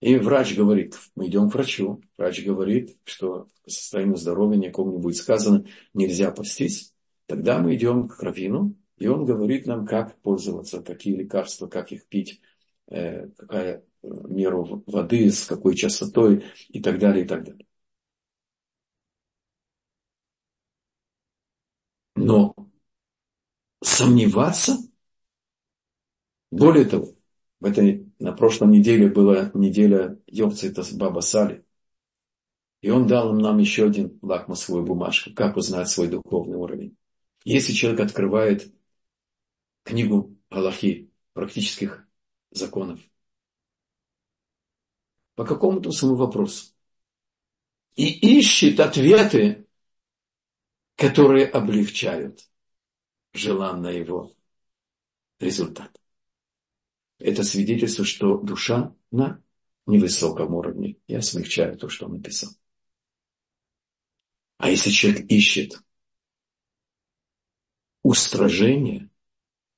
И 0.00 0.16
врач 0.16 0.56
говорит, 0.56 0.96
мы 1.16 1.26
идем 1.26 1.50
к 1.50 1.54
врачу. 1.54 2.00
Врач 2.16 2.44
говорит, 2.44 2.96
что 3.04 3.48
по 3.64 3.70
состоянию 3.70 4.16
здоровья 4.16 4.56
никому 4.56 4.92
не 4.92 4.98
будет 4.98 5.16
сказано, 5.16 5.64
нельзя 5.92 6.30
постись. 6.30 6.92
Тогда 7.26 7.58
мы 7.58 7.74
идем 7.74 8.08
к 8.08 8.22
раввину, 8.22 8.74
и 8.96 9.06
он 9.06 9.24
говорит 9.24 9.66
нам, 9.66 9.86
как 9.86 10.16
пользоваться, 10.20 10.82
какие 10.82 11.16
лекарства, 11.16 11.66
как 11.66 11.92
их 11.92 12.06
пить, 12.06 12.40
э, 12.88 13.28
какая 13.36 13.84
меру 14.02 14.82
воды, 14.86 15.30
с 15.30 15.44
какой 15.44 15.74
частотой 15.74 16.44
и 16.68 16.80
так 16.80 16.98
далее, 16.98 17.24
и 17.24 17.28
так 17.28 17.44
далее. 17.44 17.67
Но 22.28 22.54
сомневаться, 23.82 24.76
более 26.50 26.84
того, 26.84 27.14
в 27.58 27.64
этой, 27.64 28.12
на 28.18 28.32
прошлой 28.32 28.68
неделе 28.68 29.08
была 29.08 29.50
неделя 29.54 30.20
Йовцита 30.26 30.82
с 30.82 30.92
Баба 30.92 31.20
Сали. 31.20 31.64
И 32.82 32.90
он 32.90 33.06
дал 33.06 33.32
нам 33.32 33.56
еще 33.56 33.86
один 33.86 34.18
лакмусовую 34.20 34.84
бумажку, 34.84 35.32
как 35.32 35.56
узнать 35.56 35.88
свой 35.88 36.08
духовный 36.08 36.58
уровень. 36.58 36.98
Если 37.44 37.72
человек 37.72 38.00
открывает 38.00 38.74
книгу 39.82 40.36
Аллахи, 40.50 41.10
практических 41.32 42.06
законов, 42.50 43.00
по 45.34 45.46
какому-то 45.46 45.92
своему 45.92 46.18
вопросу. 46.18 46.74
И 47.96 48.38
ищет 48.38 48.80
ответы, 48.80 49.67
которые 50.98 51.46
облегчают 51.46 52.50
желанный 53.32 53.98
его 53.98 54.34
результат. 55.38 55.96
Это 57.20 57.44
свидетельство, 57.44 58.04
что 58.04 58.38
душа 58.38 58.94
на 59.12 59.40
невысоком 59.86 60.54
уровне. 60.54 60.96
Я 61.06 61.22
смягчаю 61.22 61.78
то, 61.78 61.88
что 61.88 62.06
он 62.06 62.14
написал. 62.14 62.50
А 64.56 64.70
если 64.70 64.90
человек 64.90 65.30
ищет 65.30 65.80
устражение, 68.02 69.08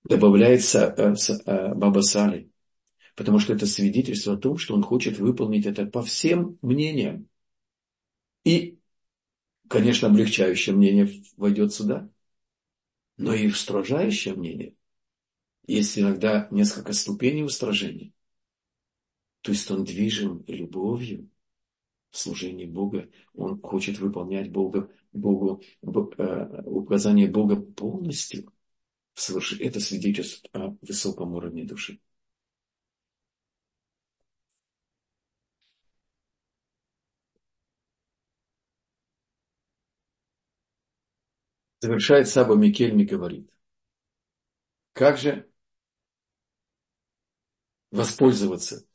добавляется 0.05 0.95
э, 0.97 1.15
э, 1.45 1.75
Баба 1.75 2.01
Сали, 2.01 2.51
Потому 3.15 3.39
что 3.39 3.53
это 3.53 3.67
свидетельство 3.67 4.33
о 4.33 4.39
том, 4.39 4.57
что 4.57 4.75
он 4.75 4.83
хочет 4.83 5.19
выполнить 5.19 5.67
это 5.67 5.85
по 5.85 6.03
всем 6.03 6.59
мнениям. 6.63 7.29
И, 8.45 8.80
конечно, 9.71 10.09
облегчающее 10.09 10.75
мнение 10.75 11.23
войдет 11.37 11.73
сюда, 11.73 12.11
но 13.17 13.33
и 13.33 13.47
устражающее 13.47 14.35
мнение. 14.35 14.75
Есть 15.65 15.97
иногда 15.97 16.49
несколько 16.51 16.93
ступеней 16.93 17.45
устражения. 17.45 18.13
То 19.43 19.53
есть 19.53 19.71
он 19.71 19.85
движим 19.85 20.43
любовью 20.49 21.31
в 22.11 22.19
служении 22.19 22.67
Бога. 22.67 23.09
Он 23.33 23.61
хочет 23.61 24.01
выполнять 24.01 24.51
Бога, 24.51 24.91
Богу, 25.13 25.63
э, 25.83 26.63
указания 26.65 27.29
Бога 27.29 27.55
полностью. 27.55 28.53
Это 29.61 29.79
свидетельствует 29.79 30.51
о 30.53 30.77
высоком 30.83 31.35
уровне 31.35 31.65
души. 31.65 32.01
Завершает 41.81 42.29
Саба 42.29 42.55
Микельми, 42.55 43.05
говорит, 43.05 43.51
как 44.93 45.19
же 45.19 45.49
воспользоваться 47.91 48.87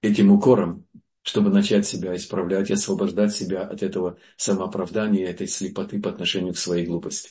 этим 0.00 0.32
укором, 0.32 0.86
чтобы 1.22 1.50
начать 1.50 1.86
себя 1.86 2.16
исправлять 2.16 2.70
и 2.70 2.72
освобождать 2.72 3.34
себя 3.34 3.62
от 3.62 3.82
этого 3.82 4.18
самооправдания, 4.36 5.26
этой 5.26 5.46
слепоты 5.46 6.00
по 6.00 6.10
отношению 6.10 6.54
к 6.54 6.58
своей 6.58 6.86
глупости. 6.86 7.30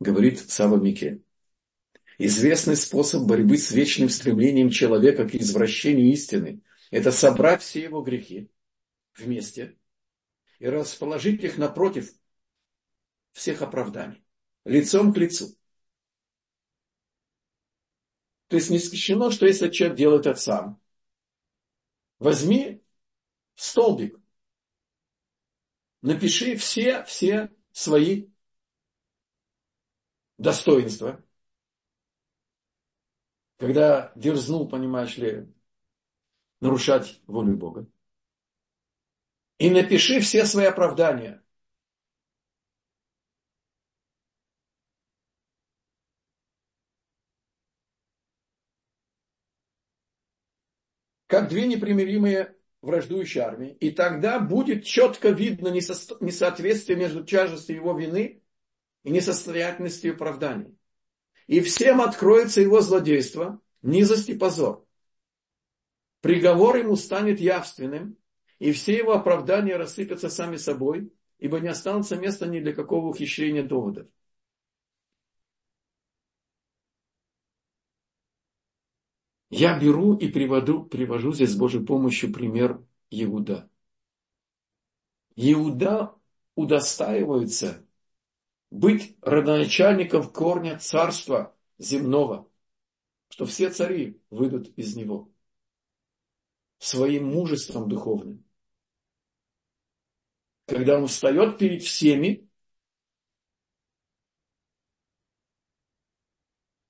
Говорит 0.00 0.38
Саба 0.50 0.76
Микель. 0.76 1.22
Известный 2.16 2.76
способ 2.76 3.24
борьбы 3.24 3.58
с 3.58 3.70
вечным 3.70 4.08
стремлением 4.08 4.70
человека 4.70 5.28
к 5.28 5.34
извращению 5.34 6.10
истины– 6.12 6.62
это 6.90 7.12
собрать 7.12 7.62
все 7.62 7.82
его 7.82 8.00
грехи 8.00 8.50
вместе 9.16 9.76
и 10.58 10.66
расположить 10.66 11.44
их 11.44 11.58
напротив 11.58 12.12
всех 13.32 13.62
оправданий. 13.62 14.24
Лицом 14.64 15.12
к 15.12 15.16
лицу. 15.16 15.56
То 18.48 18.56
есть 18.56 18.70
не 18.70 18.78
исключено, 18.78 19.30
что 19.30 19.46
если 19.46 19.70
человек 19.70 19.96
делает 19.98 20.26
это 20.26 20.38
сам, 20.38 20.80
возьми 22.18 22.82
столбик, 23.54 24.18
напиши 26.02 26.56
все, 26.56 27.04
все 27.04 27.54
свои 27.72 28.28
достоинства. 30.38 31.22
Когда 33.58 34.12
дерзнул, 34.14 34.68
понимаешь 34.68 35.16
ли, 35.16 35.52
нарушать 36.60 37.20
волю 37.26 37.56
Бога. 37.56 37.86
И 39.58 39.70
напиши 39.70 40.20
все 40.20 40.46
свои 40.46 40.66
оправдания. 40.66 41.42
Как 51.28 51.48
две 51.48 51.66
непримиримые 51.68 52.56
враждующие 52.82 53.44
армии. 53.44 53.76
И 53.80 53.92
тогда 53.92 54.40
будет 54.40 54.84
четко 54.84 55.28
видно 55.28 55.68
несоответствие 55.68 56.98
между 56.98 57.22
тяжестью 57.22 57.76
его 57.76 57.96
вины 57.96 58.42
и 59.04 59.10
несостоятельностью 59.10 60.14
оправдания. 60.14 60.74
И 61.46 61.60
всем 61.60 62.00
откроется 62.00 62.60
его 62.60 62.80
злодейство, 62.80 63.60
низость 63.82 64.28
и 64.30 64.34
позор. 64.34 64.84
Приговор 66.20 66.76
ему 66.76 66.96
станет 66.96 67.40
явственным, 67.40 68.16
и 68.58 68.72
все 68.72 68.96
его 68.96 69.12
оправдания 69.12 69.76
рассыпятся 69.76 70.28
сами 70.28 70.56
собой, 70.56 71.12
ибо 71.38 71.60
не 71.60 71.68
останется 71.68 72.16
места 72.16 72.46
ни 72.46 72.58
для 72.58 72.72
какого 72.72 73.06
ухищрения 73.08 73.62
доводов. 73.62 74.08
Я 79.50 79.78
беру 79.78 80.14
и 80.14 80.28
приводу, 80.28 80.84
привожу 80.84 81.32
здесь 81.32 81.52
с 81.52 81.56
Божьей 81.56 81.84
помощью 81.84 82.32
пример 82.32 82.84
Иуда. 83.10 83.70
Иуда 85.36 86.14
удостаивается 86.54 87.86
быть 88.70 89.16
родоначальником 89.22 90.30
корня 90.30 90.78
царства 90.78 91.56
земного, 91.78 92.50
что 93.30 93.46
все 93.46 93.70
цари 93.70 94.20
выйдут 94.28 94.68
из 94.76 94.94
него 94.96 95.30
своим 96.78 97.28
мужеством 97.28 97.88
духовным. 97.88 98.44
Когда 100.66 100.98
он 100.98 101.06
встает 101.06 101.56
перед 101.56 101.82
всеми 101.82 102.46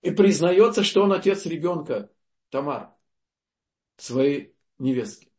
и 0.02 0.10
признается, 0.10 0.82
что 0.82 1.02
он 1.02 1.12
отец 1.12 1.46
ребенка, 1.46 2.10
Тамар, 2.50 2.94
своей 3.96 4.56
невестки. 4.78 5.30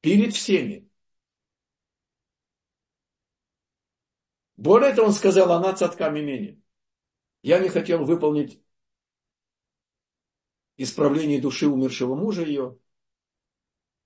Перед 0.00 0.34
всеми. 0.34 0.88
Более 4.58 4.92
того, 4.94 5.08
он 5.08 5.14
сказал, 5.14 5.50
она 5.52 5.72
цатка 5.72 6.10
мимени. 6.10 6.62
Я 7.42 7.60
не 7.60 7.68
хотел 7.70 8.04
выполнить 8.04 8.62
исправление 10.78 11.40
души 11.42 11.66
умершего 11.66 12.14
мужа 12.14 12.42
ее. 12.42 12.78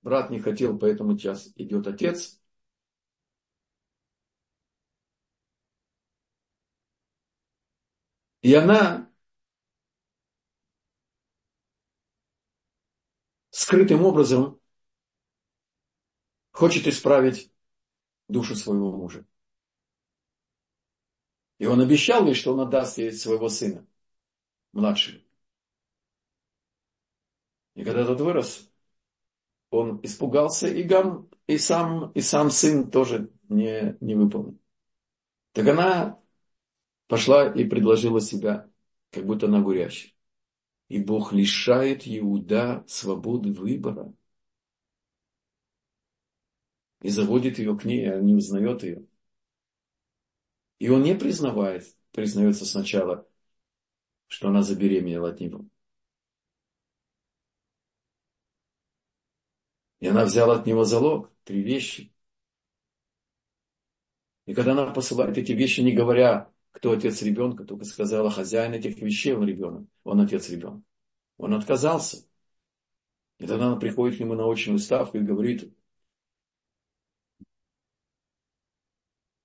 Брат 0.03 0.31
не 0.31 0.39
хотел, 0.41 0.79
поэтому 0.79 1.17
час 1.19 1.51
идет 1.57 1.87
отец. 1.89 2.41
И 8.43 8.55
она 8.55 9.12
скрытым 13.63 14.05
образом 14.05 14.61
хочет 16.51 16.87
исправить 16.89 17.53
душу 18.29 18.57
своего 18.57 18.91
мужа. 18.91 19.25
И 21.59 21.67
он 21.67 21.81
обещал 21.81 22.27
ей, 22.27 22.35
что 22.35 22.55
он 22.55 22.61
отдаст 22.61 22.99
ей 22.99 23.13
своего 23.13 23.49
сына, 23.49 23.87
младшего. 24.73 25.23
И 27.75 27.85
когда 27.85 28.05
тот 28.05 28.21
вырос, 28.21 28.69
он 29.71 30.01
испугался, 30.03 30.67
и, 30.67 30.83
гам, 30.83 31.31
и, 31.47 31.57
сам, 31.57 32.11
и 32.13 32.21
сам 32.21 32.51
сын 32.51 32.91
тоже 32.91 33.31
не, 33.49 33.97
не 34.01 34.17
выполнил. 34.17 34.59
Так 35.53 35.69
она 35.69 36.21
пошла 37.07 37.47
и 37.53 37.65
предложила 37.65 38.21
себя, 38.21 38.69
как 39.11 39.25
будто 39.25 39.47
она 39.47 39.61
гурящая. 39.61 40.12
И 40.93 41.03
Бог 41.03 41.33
лишает 41.33 42.03
Иуда 42.07 42.85
свободы 42.87 43.51
выбора. 43.51 44.13
И 47.01 47.09
заводит 47.09 47.59
ее 47.59 47.79
к 47.79 47.87
ней, 47.87 48.13
а 48.13 48.21
не 48.21 48.35
узнает 48.35 48.83
ее. 48.83 49.07
И 50.81 50.91
он 50.91 51.03
не 51.03 51.15
признавает, 51.15 51.97
признается 52.11 52.67
сначала, 52.67 53.27
что 54.27 54.49
она 54.49 54.63
забеременела 54.63 55.31
от 55.31 55.41
него. 55.41 55.65
И 60.01 60.09
она 60.09 60.27
взяла 60.27 60.57
от 60.57 60.67
него 60.67 60.85
залог, 60.85 61.31
три 61.45 61.63
вещи. 61.63 62.13
И 64.45 64.53
когда 64.53 64.73
она 64.73 64.93
посылает 64.93 65.39
эти 65.39 65.53
вещи, 65.53 65.81
не 65.81 65.95
говоря, 65.95 66.52
кто 66.73 66.93
отец 66.93 67.23
ребенка, 67.23 67.65
только 67.65 67.85
сказала, 67.85 68.31
хозяин 68.31 68.73
этих 68.73 69.01
вещей, 69.01 69.35
он 69.35 69.47
ребенок, 69.47 69.87
он 70.05 70.21
отец 70.21 70.49
ребенка. 70.51 70.83
Он 71.37 71.55
отказался. 71.55 72.27
И 73.39 73.47
тогда 73.47 73.67
она 73.67 73.77
приходит 73.77 74.17
к 74.17 74.21
нему 74.21 74.35
на 74.35 74.51
очную 74.51 74.79
ставку 74.79 75.19
и 75.19 75.23
говорит, 75.23 75.75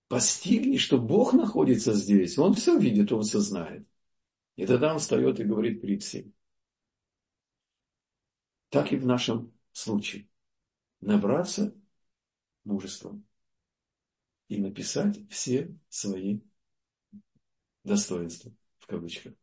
постигни, 0.07 0.77
что 0.77 0.99
Бог 0.99 1.33
находится 1.33 1.93
здесь, 1.93 2.37
Он 2.37 2.53
все 2.53 2.77
видит, 2.77 3.11
Он 3.11 3.23
все 3.23 3.39
знает. 3.39 3.87
И 4.55 4.65
тогда 4.65 4.93
он 4.93 4.99
встает 4.99 5.39
и 5.39 5.43
говорит 5.43 5.81
перед 5.81 6.01
всем. 6.01 6.33
Так 8.69 8.91
и 8.91 8.97
в 8.97 9.05
нашем 9.05 9.53
случае. 9.71 10.27
Набраться 10.99 11.75
мужеством 12.63 13.23
и 14.47 14.57
написать 14.57 15.29
все 15.29 15.75
свои 15.89 16.41
достоинства, 17.87 18.51
в 18.79 18.85
кавычках. 18.85 19.33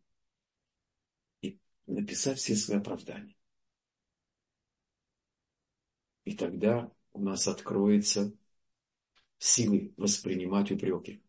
И 1.42 1.58
написать 1.86 2.38
все 2.38 2.54
свои 2.54 2.78
оправдания. 2.78 3.36
И 6.24 6.36
тогда 6.36 6.90
у 7.12 7.20
нас 7.22 7.48
откроется 7.48 8.32
силы 9.38 9.92
воспринимать 9.96 10.70
упреки. 10.70 11.22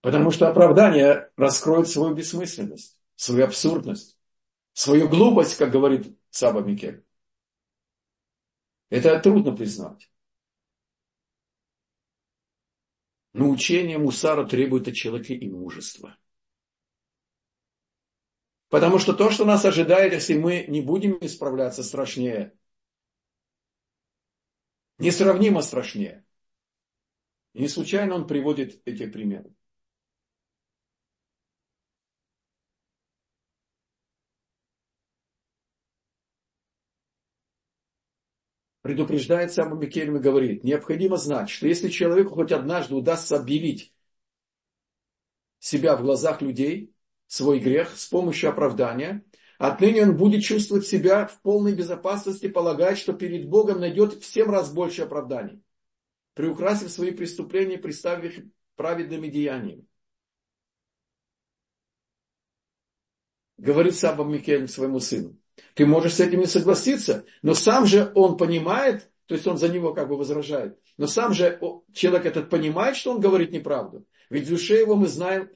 Потому 0.00 0.30
что 0.30 0.48
оправдание 0.48 1.30
раскроет 1.36 1.88
свою 1.88 2.14
бессмысленность, 2.14 2.98
свою 3.16 3.46
абсурдность, 3.46 4.18
свою 4.74 5.08
глупость, 5.08 5.56
как 5.56 5.70
говорит 5.70 6.18
Саба 6.30 6.60
Микель. 6.60 7.03
Это 8.94 9.18
трудно 9.18 9.50
признать. 9.50 10.08
Но 13.32 13.50
учение 13.50 13.98
Мусара 13.98 14.46
требует 14.46 14.86
от 14.86 14.94
человека 14.94 15.32
и 15.32 15.48
мужества. 15.50 16.16
Потому 18.68 19.00
что 19.00 19.12
то, 19.12 19.32
что 19.32 19.44
нас 19.44 19.64
ожидает, 19.64 20.12
если 20.12 20.38
мы 20.38 20.66
не 20.68 20.80
будем 20.80 21.18
исправляться, 21.20 21.82
страшнее. 21.82 22.56
Несравнимо 24.98 25.62
страшнее. 25.62 26.24
И 27.52 27.62
не 27.62 27.68
случайно 27.68 28.14
он 28.14 28.28
приводит 28.28 28.80
эти 28.84 29.10
примеры. 29.10 29.52
Предупреждает 38.84 39.50
сам 39.50 39.80
Микельм 39.80 40.18
и 40.18 40.20
говорит, 40.20 40.62
необходимо 40.62 41.16
знать, 41.16 41.48
что 41.48 41.66
если 41.66 41.88
человеку 41.88 42.34
хоть 42.34 42.52
однажды 42.52 42.94
удастся 42.94 43.36
объявить 43.36 43.94
себя 45.58 45.96
в 45.96 46.02
глазах 46.02 46.42
людей, 46.42 46.94
свой 47.26 47.60
грех 47.60 47.96
с 47.96 48.04
помощью 48.04 48.50
оправдания, 48.50 49.24
отныне 49.58 50.02
он 50.02 50.18
будет 50.18 50.42
чувствовать 50.42 50.86
себя 50.86 51.26
в 51.26 51.40
полной 51.40 51.74
безопасности, 51.74 52.46
полагать, 52.46 52.98
что 52.98 53.14
перед 53.14 53.48
Богом 53.48 53.80
найдет 53.80 54.22
в 54.22 54.26
семь 54.26 54.50
раз 54.50 54.70
больше 54.70 55.00
оправданий, 55.00 55.62
приукрасив 56.34 56.90
свои 56.90 57.12
преступления, 57.12 57.78
представив 57.78 58.36
их 58.36 58.44
праведными 58.76 59.28
деяниями. 59.28 59.86
Говорит 63.56 63.94
Саба 63.94 64.24
Микель 64.24 64.68
своему 64.68 65.00
сыну. 65.00 65.38
Ты 65.74 65.86
можешь 65.86 66.14
с 66.14 66.20
этим 66.20 66.40
не 66.40 66.46
согласиться, 66.46 67.24
но 67.42 67.54
сам 67.54 67.86
же 67.86 68.10
он 68.14 68.36
понимает, 68.36 69.10
то 69.26 69.34
есть 69.34 69.46
он 69.46 69.56
за 69.56 69.68
него 69.68 69.94
как 69.94 70.08
бы 70.08 70.16
возражает, 70.16 70.78
но 70.96 71.06
сам 71.06 71.32
же 71.32 71.60
человек 71.92 72.26
этот 72.26 72.50
понимает, 72.50 72.96
что 72.96 73.12
он 73.12 73.20
говорит 73.20 73.52
неправду. 73.52 74.06
Ведь 74.30 74.46
в 74.46 74.50
душе 74.50 74.80
его 74.80 74.96
мы 74.96 75.06
знаем, 75.06 75.50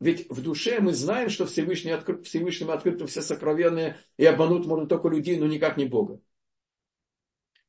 ведь 0.00 0.30
в 0.30 0.42
душе 0.42 0.80
мы 0.80 0.94
знаем, 0.94 1.28
что 1.28 1.46
Всевышний 1.46 1.90
откры, 1.90 2.22
Всевышнему 2.22 2.72
открыты 2.72 3.06
все 3.06 3.20
сокровенные, 3.20 3.98
и 4.16 4.24
обмануть 4.24 4.66
можно 4.66 4.86
только 4.86 5.08
людей, 5.08 5.38
но 5.38 5.46
никак 5.46 5.76
не 5.76 5.84
Бога. 5.84 6.20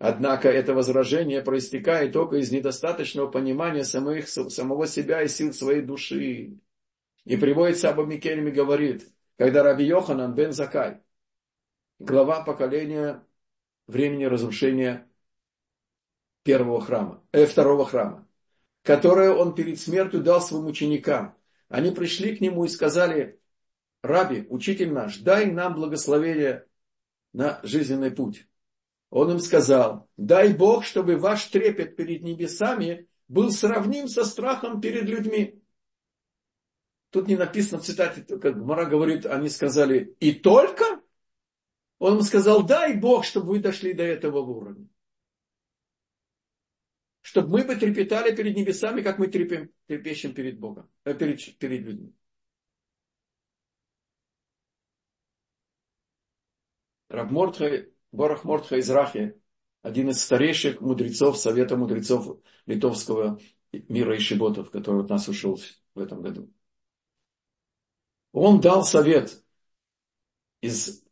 Однако 0.04 0.49
это 0.49 0.74
возражение 0.74 1.43
проистекает 1.43 2.14
только 2.14 2.38
из 2.38 2.52
недостаточного 2.52 3.28
понимания 3.28 3.84
самих, 3.84 4.28
самого 4.30 4.88
себя 4.88 5.22
и 5.22 5.28
сил 5.28 5.54
своей 5.54 5.82
души. 5.82 6.58
И 7.26 7.38
приводится 7.38 7.89
об 7.89 8.08
Микелем 8.08 8.47
и 8.47 8.52
говорит, 8.52 9.08
когда 9.38 9.62
Раби 9.62 9.86
Йоханан 9.86 10.34
бен 10.34 10.54
Закай, 10.54 11.02
глава 12.02 12.43
поколения 12.43 13.26
времени 13.88 14.26
разрушения 14.26 15.08
первого 16.43 16.82
храма, 16.82 17.24
э, 17.32 17.45
второго 17.45 17.86
храма. 17.86 18.28
которое 18.84 19.30
он 19.30 19.54
перед 19.54 19.80
смертью 19.80 20.24
дал 20.24 20.41
своим 20.41 20.66
ученикам. 20.66 21.38
Они 21.70 21.91
пришли 21.91 22.36
к 22.36 22.41
нему 22.41 22.66
и 22.66 22.68
сказали, 22.68 23.39
Раби, 24.02 24.47
учитель 24.49 24.91
наш, 24.91 25.20
дай 25.20 25.45
нам 25.45 25.76
благословение 25.76 26.66
на 27.32 27.60
жизненный 27.62 28.10
путь. 28.10 28.47
Он 29.12 29.30
им 29.30 29.39
сказал, 29.39 30.10
дай 30.18 30.52
Бог, 30.52 30.84
чтобы 30.84 31.18
ваш 31.18 31.45
трепет 31.45 31.95
перед 31.95 32.24
небесами 32.24 33.08
был 33.28 33.52
сравним 33.52 34.08
со 34.08 34.26
страхом 34.26 34.82
перед 34.82 35.04
людьми. 35.04 35.62
Тут 37.12 37.28
не 37.28 37.36
написано 37.36 37.80
в 37.80 37.86
цитате, 37.86 38.24
как 38.24 38.56
Мара 38.56 38.86
говорит, 38.86 39.28
они 39.28 39.49
сказали, 39.49 40.16
и 40.20 40.34
только? 40.34 41.01
Он 42.02 42.18
им 42.18 42.24
сказал, 42.24 42.66
дай 42.66 42.97
Бог, 42.97 43.26
чтобы 43.26 43.49
вы 43.49 43.60
дошли 43.60 43.93
до 43.93 44.02
этого 44.02 44.39
уровня. 44.39 44.88
Чтобы 47.22 47.49
мы 47.49 47.64
бы 47.64 47.76
трепетали 47.76 48.36
перед 48.36 48.58
небесами, 48.58 49.04
как 49.04 49.20
мы 49.20 49.28
трепем, 49.28 49.72
трепещем 49.86 50.34
перед 50.34 50.60
Богом, 50.60 50.89
э, 51.04 51.14
перед, 51.14 51.60
перед 51.60 51.82
людьми. 51.82 52.16
Раб 57.10 57.30
Мортхай, 57.30 57.93
Борах 58.12 58.45
Мортхай 58.45 58.80
из 58.80 58.89
Рахи, 58.89 59.39
один 59.84 60.10
из 60.10 60.24
старейших 60.24 60.82
мудрецов, 60.82 61.38
совета 61.38 61.78
мудрецов 61.78 62.41
литовского 62.66 63.39
мира 63.72 64.16
и 64.16 64.20
Шиботов, 64.20 64.72
который 64.72 65.04
от 65.04 65.10
нас 65.12 65.28
ушел 65.28 65.60
в 65.93 65.99
этом 65.99 66.24
году. 66.24 66.52
Он 68.32 68.60
дал 68.60 68.84
совет 68.84 69.43
из 70.62 71.04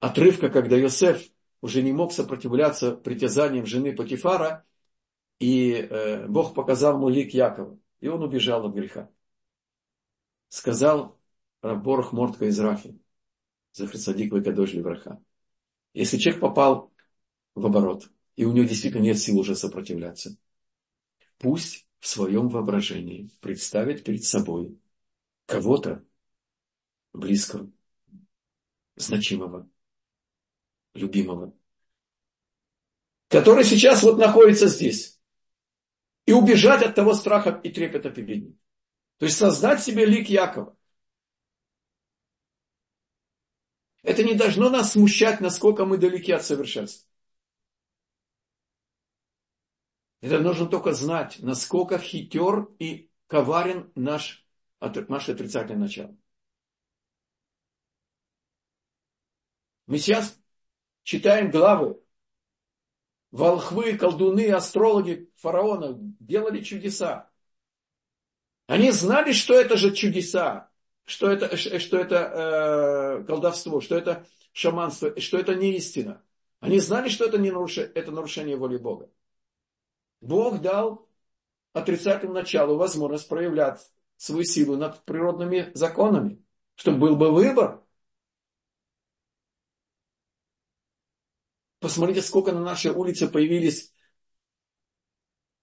отрывка, 0.00 0.48
когда 0.48 0.76
Йосеф 0.76 1.30
уже 1.60 1.82
не 1.82 1.92
мог 1.92 2.12
сопротивляться 2.12 2.96
притязаниям 2.96 3.66
жены 3.66 3.94
Патифара, 3.94 4.64
и 5.38 5.72
э, 5.72 6.26
Бог 6.26 6.54
показал 6.54 6.96
ему 6.96 7.08
лик 7.08 7.32
Якова, 7.32 7.78
и 8.00 8.08
он 8.08 8.22
убежал 8.22 8.66
от 8.66 8.74
греха. 8.74 9.10
Сказал 10.48 11.18
Раборах 11.62 12.12
Мортка 12.12 12.46
из 12.46 12.58
Рахи, 12.58 12.98
Захарсадик 13.72 14.32
Вайкадош 14.32 14.72
Левраха. 14.72 15.22
Если 15.92 16.18
человек 16.18 16.40
попал 16.40 16.92
в 17.54 17.64
оборот, 17.64 18.10
и 18.36 18.44
у 18.44 18.52
него 18.52 18.66
действительно 18.66 19.02
нет 19.02 19.18
сил 19.18 19.38
уже 19.38 19.54
сопротивляться, 19.54 20.36
пусть 21.38 21.86
в 21.98 22.06
своем 22.06 22.48
воображении 22.48 23.30
представит 23.40 24.04
перед 24.04 24.24
собой 24.24 24.78
кого-то 25.46 26.04
близкого, 27.12 27.70
значимого, 28.96 29.68
любимого, 30.94 31.54
который 33.28 33.64
сейчас 33.64 34.02
вот 34.02 34.18
находится 34.18 34.66
здесь. 34.66 35.18
И 36.26 36.32
убежать 36.32 36.82
от 36.82 36.94
того 36.94 37.14
страха 37.14 37.60
и 37.64 37.70
трепета 37.70 38.10
перед 38.10 38.42
ним. 38.42 38.60
То 39.18 39.26
есть 39.26 39.36
создать 39.36 39.82
себе 39.82 40.04
лик 40.04 40.28
Якова. 40.28 40.76
Это 44.02 44.22
не 44.24 44.34
должно 44.34 44.70
нас 44.70 44.92
смущать, 44.92 45.40
насколько 45.40 45.84
мы 45.84 45.98
далеки 45.98 46.32
от 46.32 46.44
совершенства. 46.44 47.06
Это 50.20 50.38
нужно 50.38 50.66
только 50.66 50.92
знать, 50.92 51.38
насколько 51.40 51.98
хитер 51.98 52.64
и 52.78 53.10
коварен 53.26 53.90
наш, 53.94 54.46
наше 54.80 55.32
отрицательное 55.32 55.82
начало. 55.82 56.16
Мы 59.86 59.98
сейчас 59.98 60.39
читаем 61.02 61.50
главы. 61.50 62.00
Волхвы, 63.30 63.96
колдуны, 63.96 64.50
астрологи 64.50 65.30
фараона 65.36 65.96
делали 66.18 66.62
чудеса. 66.62 67.30
Они 68.66 68.90
знали, 68.90 69.32
что 69.32 69.54
это 69.54 69.76
же 69.76 69.92
чудеса 69.92 70.70
что 71.10 71.28
это, 71.28 71.56
что 71.56 71.98
это 71.98 73.20
э, 73.20 73.24
колдовство, 73.24 73.80
что 73.80 73.96
это 73.96 74.26
шаманство, 74.52 75.18
что 75.20 75.38
это 75.38 75.54
не 75.56 75.76
истина. 75.76 76.22
Они 76.60 76.78
знали, 76.78 77.08
что 77.08 77.24
это, 77.24 77.36
не 77.36 77.50
наруш... 77.50 77.78
это 77.78 78.12
нарушение 78.12 78.56
воли 78.56 78.76
Бога. 78.76 79.10
Бог 80.20 80.60
дал 80.60 81.08
отрицательному 81.72 82.38
началу 82.38 82.76
возможность 82.76 83.28
проявлять 83.28 83.80
свою 84.16 84.44
силу 84.44 84.76
над 84.76 85.02
природными 85.04 85.72
законами, 85.74 86.44
чтобы 86.76 86.98
был 86.98 87.16
бы 87.16 87.32
выбор. 87.32 87.79
Посмотрите, 91.90 92.22
сколько 92.22 92.52
на 92.52 92.60
нашей 92.60 92.92
улице 92.92 93.26
появились 93.26 93.92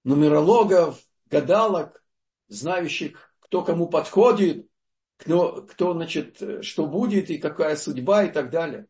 нумерологов, 0.03 1.01
гадалок, 1.27 2.03
знающих, 2.49 3.33
кто 3.39 3.63
кому 3.63 3.87
подходит, 3.87 4.67
кто, 5.15 5.61
кто, 5.61 5.93
значит, 5.93 6.65
что 6.65 6.85
будет 6.85 7.29
и 7.29 7.37
какая 7.37 7.77
судьба 7.77 8.25
и 8.25 8.29
так 8.33 8.49
далее. 8.49 8.87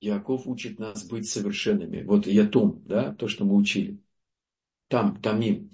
Яков 0.00 0.48
учит 0.48 0.80
нас 0.80 1.04
быть 1.04 1.28
совершенными. 1.30 2.02
Вот 2.02 2.26
ятум, 2.26 2.82
да, 2.84 3.14
то, 3.14 3.28
что 3.28 3.44
мы 3.44 3.54
учили. 3.54 4.02
Там, 4.88 5.22
тамим, 5.22 5.70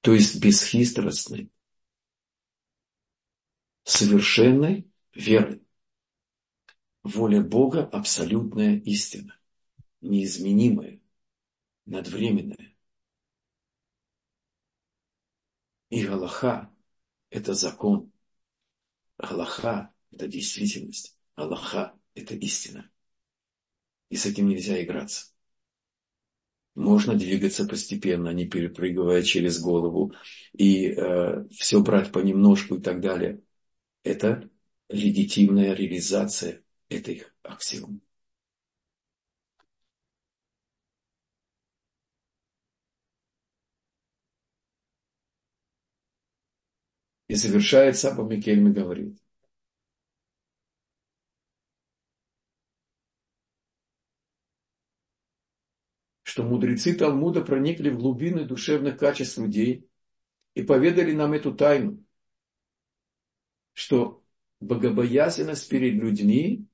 то 0.00 0.12
есть 0.12 0.42
бесхитростный, 0.42 1.52
совершенной 3.86 4.90
верой. 5.14 5.62
Воля 7.04 7.40
Бога– 7.40 7.86
абсолютная 7.92 8.80
истина, 8.80 9.38
неизменимая 10.00 11.00
надвременное. 11.84 12.76
И 15.88 16.04
Галаха– 16.04 16.74
это 17.30 17.54
закон. 17.54 18.10
Галаха– 19.18 19.94
это 20.10 20.26
действительность. 20.26 21.16
Аллаха– 21.36 21.96
это 22.14 22.34
истина. 22.34 22.90
И 24.08 24.16
с 24.16 24.26
этим 24.26 24.48
нельзя 24.48 24.82
играться. 24.82 25.32
Можно 26.74 27.14
двигаться 27.14 27.66
постепенно, 27.66 28.30
не 28.30 28.46
перепрыгивая 28.46 29.22
через 29.22 29.60
голову 29.60 30.12
и 30.52 30.88
э, 30.88 31.46
все 31.50 31.80
брать 31.80 32.10
понемножку 32.10 32.76
и 32.76 32.80
так 32.82 33.00
далее. 33.00 33.42
Это 34.06 34.48
легитимная 34.88 35.72
реализация 35.74 36.62
этой 36.88 37.24
аксиомы. 37.42 38.00
И 47.26 47.34
завершает 47.34 47.96
Саба 47.98 48.22
Микельми 48.22 48.72
говорит. 48.72 49.18
что 56.22 56.42
мудрецы 56.44 56.94
Талмуда 56.94 57.40
проникли 57.40 57.88
в 57.88 57.98
глубины 57.98 58.44
душевных 58.44 58.98
качеств 58.98 59.38
людей 59.38 59.88
и 60.54 60.62
поведали 60.62 61.12
нам 61.12 61.32
эту 61.32 61.54
тайну, 61.54 62.05
что 63.76 64.24
богобоязненность 64.60 65.68
перед 65.68 66.02
людьми, 66.02 66.66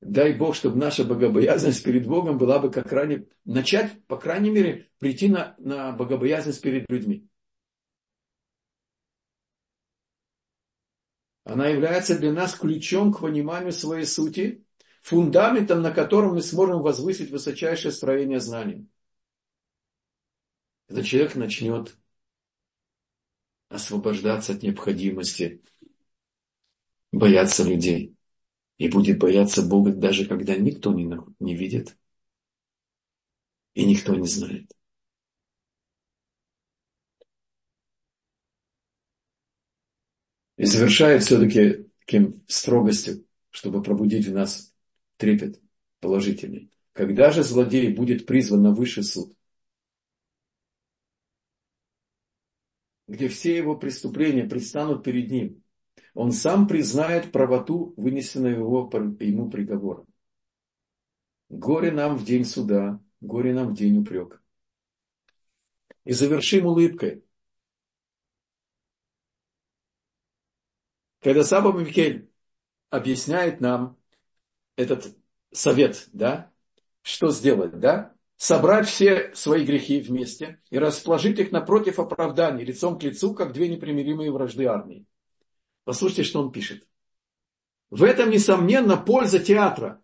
дай 0.00 0.34
Бог, 0.34 0.56
чтобы 0.56 0.76
наша 0.76 1.04
богобоязненность 1.04 1.84
перед 1.84 2.04
Богом 2.04 2.36
была 2.36 2.58
бы 2.58 2.68
как 2.68 2.90
ранее, 2.90 3.28
начать, 3.44 4.04
по 4.06 4.16
крайней 4.16 4.50
мере, 4.50 4.90
прийти 4.98 5.28
на, 5.28 5.54
на 5.58 5.92
богобоязненность 5.92 6.60
перед 6.60 6.90
людьми. 6.90 7.28
Она 11.44 11.68
является 11.68 12.18
для 12.18 12.32
нас 12.32 12.56
ключом 12.56 13.12
к 13.12 13.20
пониманию 13.20 13.72
своей 13.72 14.04
сути, 14.04 14.64
фундаментом, 15.00 15.80
на 15.80 15.92
котором 15.92 16.34
мы 16.34 16.42
сможем 16.42 16.82
возвысить 16.82 17.30
высочайшее 17.30 17.92
строение 17.92 18.40
знаний. 18.40 18.88
Когда 20.88 21.04
человек 21.04 21.36
начнет 21.36 21.96
освобождаться 23.72 24.52
от 24.52 24.62
необходимости 24.62 25.62
бояться 27.10 27.64
людей 27.64 28.14
и 28.78 28.88
будет 28.88 29.18
бояться 29.18 29.62
Бога, 29.62 29.92
даже 29.92 30.26
когда 30.26 30.56
никто 30.56 30.92
не, 30.92 31.10
не 31.40 31.56
видит 31.56 31.96
и 33.74 33.84
никто 33.84 34.14
не 34.14 34.26
знает. 34.26 34.70
И 40.56 40.64
завершает 40.64 41.22
все-таки 41.22 41.88
таким 42.00 42.42
строгостью, 42.46 43.26
чтобы 43.50 43.82
пробудить 43.82 44.26
в 44.26 44.32
нас 44.32 44.74
трепет 45.16 45.60
положительный. 46.00 46.70
Когда 46.92 47.30
же 47.30 47.42
злодей 47.42 47.92
будет 47.92 48.26
призван 48.26 48.62
на 48.62 48.72
высший 48.72 49.02
суд, 49.02 49.34
где 53.12 53.28
все 53.28 53.54
его 53.54 53.76
преступления 53.76 54.44
предстанут 54.44 55.04
перед 55.04 55.30
ним, 55.30 55.62
он 56.14 56.32
сам 56.32 56.66
признает 56.66 57.30
правоту 57.30 57.92
вынесенного 57.98 58.54
его, 58.54 58.90
ему 59.20 59.50
приговора. 59.50 60.06
Горе 61.50 61.92
нам 61.92 62.16
в 62.16 62.24
день 62.24 62.46
суда, 62.46 63.02
горе 63.20 63.52
нам 63.52 63.68
в 63.68 63.74
день 63.74 63.98
упрека. 63.98 64.40
И 66.04 66.12
завершим 66.12 66.64
улыбкой. 66.64 67.22
Когда 71.20 71.44
Саба 71.44 71.78
Микель 71.78 72.30
объясняет 72.88 73.60
нам 73.60 73.98
этот 74.76 75.14
совет, 75.50 76.08
да, 76.14 76.50
что 77.02 77.30
сделать, 77.30 77.78
да, 77.78 78.16
собрать 78.42 78.88
все 78.88 79.32
свои 79.36 79.64
грехи 79.64 80.00
вместе 80.00 80.60
и 80.68 80.76
расположить 80.76 81.38
их 81.38 81.52
напротив 81.52 82.00
оправданий, 82.00 82.64
лицом 82.64 82.98
к 82.98 83.04
лицу, 83.04 83.34
как 83.34 83.52
две 83.52 83.68
непримиримые 83.68 84.32
вражды 84.32 84.64
армии. 84.64 85.06
Послушайте, 85.84 86.24
что 86.24 86.40
он 86.40 86.50
пишет. 86.50 86.84
В 87.90 88.02
этом, 88.02 88.30
несомненно, 88.30 88.96
польза 88.96 89.38
театра, 89.38 90.02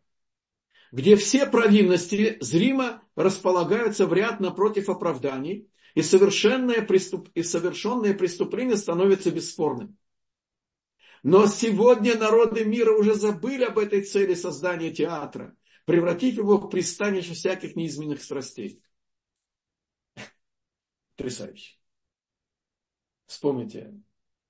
где 0.92 1.16
все 1.16 1.46
провинности 1.46 2.38
зримо 2.40 3.02
располагаются 3.16 4.06
в 4.06 4.12
ряд 4.12 4.38
напротив 4.38 4.88
оправданий, 4.88 5.68
и, 5.96 6.02
совершенное 6.02 6.82
преступ... 6.82 7.30
и 7.34 7.42
совершенное 7.42 8.14
преступление 8.14 8.76
становится 8.76 9.32
бесспорным. 9.32 9.98
Но 11.24 11.48
сегодня 11.48 12.16
народы 12.16 12.64
мира 12.64 12.92
уже 12.92 13.14
забыли 13.14 13.64
об 13.64 13.78
этой 13.78 14.02
цели 14.02 14.34
создания 14.34 14.92
театра, 14.92 15.56
превратив 15.88 16.36
его 16.36 16.58
в 16.58 16.68
пристанище 16.68 17.32
всяких 17.32 17.74
неизменных 17.74 18.22
страстей. 18.22 18.82
Потрясающе. 21.16 21.78
Вспомните 23.24 23.98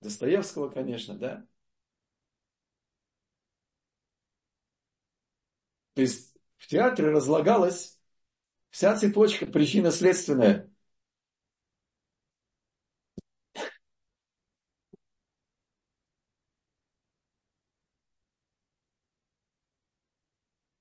Достоевского, 0.00 0.68
конечно, 0.68 1.14
да? 1.16 1.46
То 5.94 6.02
есть 6.02 6.36
в 6.56 6.66
театре 6.66 7.10
разлагалась 7.10 8.00
вся 8.70 8.96
цепочка 8.96 9.46
причинно-следственная. 9.46 10.68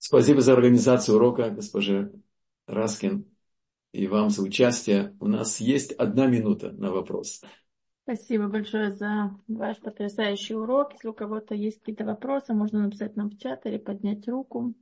Спасибо 0.07 0.39
за 0.39 0.53
организацию 0.53 1.17
урока, 1.17 1.49
госпожа 1.49 2.09
Раскин, 2.65 3.25
и 3.91 4.07
вам 4.07 4.29
за 4.29 4.41
участие. 4.41 5.13
У 5.19 5.27
нас 5.27 5.59
есть 5.59 5.91
одна 5.91 6.27
минута 6.27 6.71
на 6.71 6.93
вопрос. 6.93 7.41
Спасибо 8.03 8.47
большое 8.47 8.95
за 8.95 9.35
ваш 9.49 9.81
потрясающий 9.81 10.55
урок. 10.55 10.93
Если 10.93 11.09
у 11.09 11.13
кого-то 11.13 11.55
есть 11.55 11.79
какие-то 11.79 12.05
вопросы, 12.05 12.53
можно 12.53 12.83
написать 12.83 13.17
нам 13.17 13.29
в 13.29 13.37
чат 13.37 13.65
или 13.65 13.75
поднять 13.77 14.25
руку. 14.29 14.75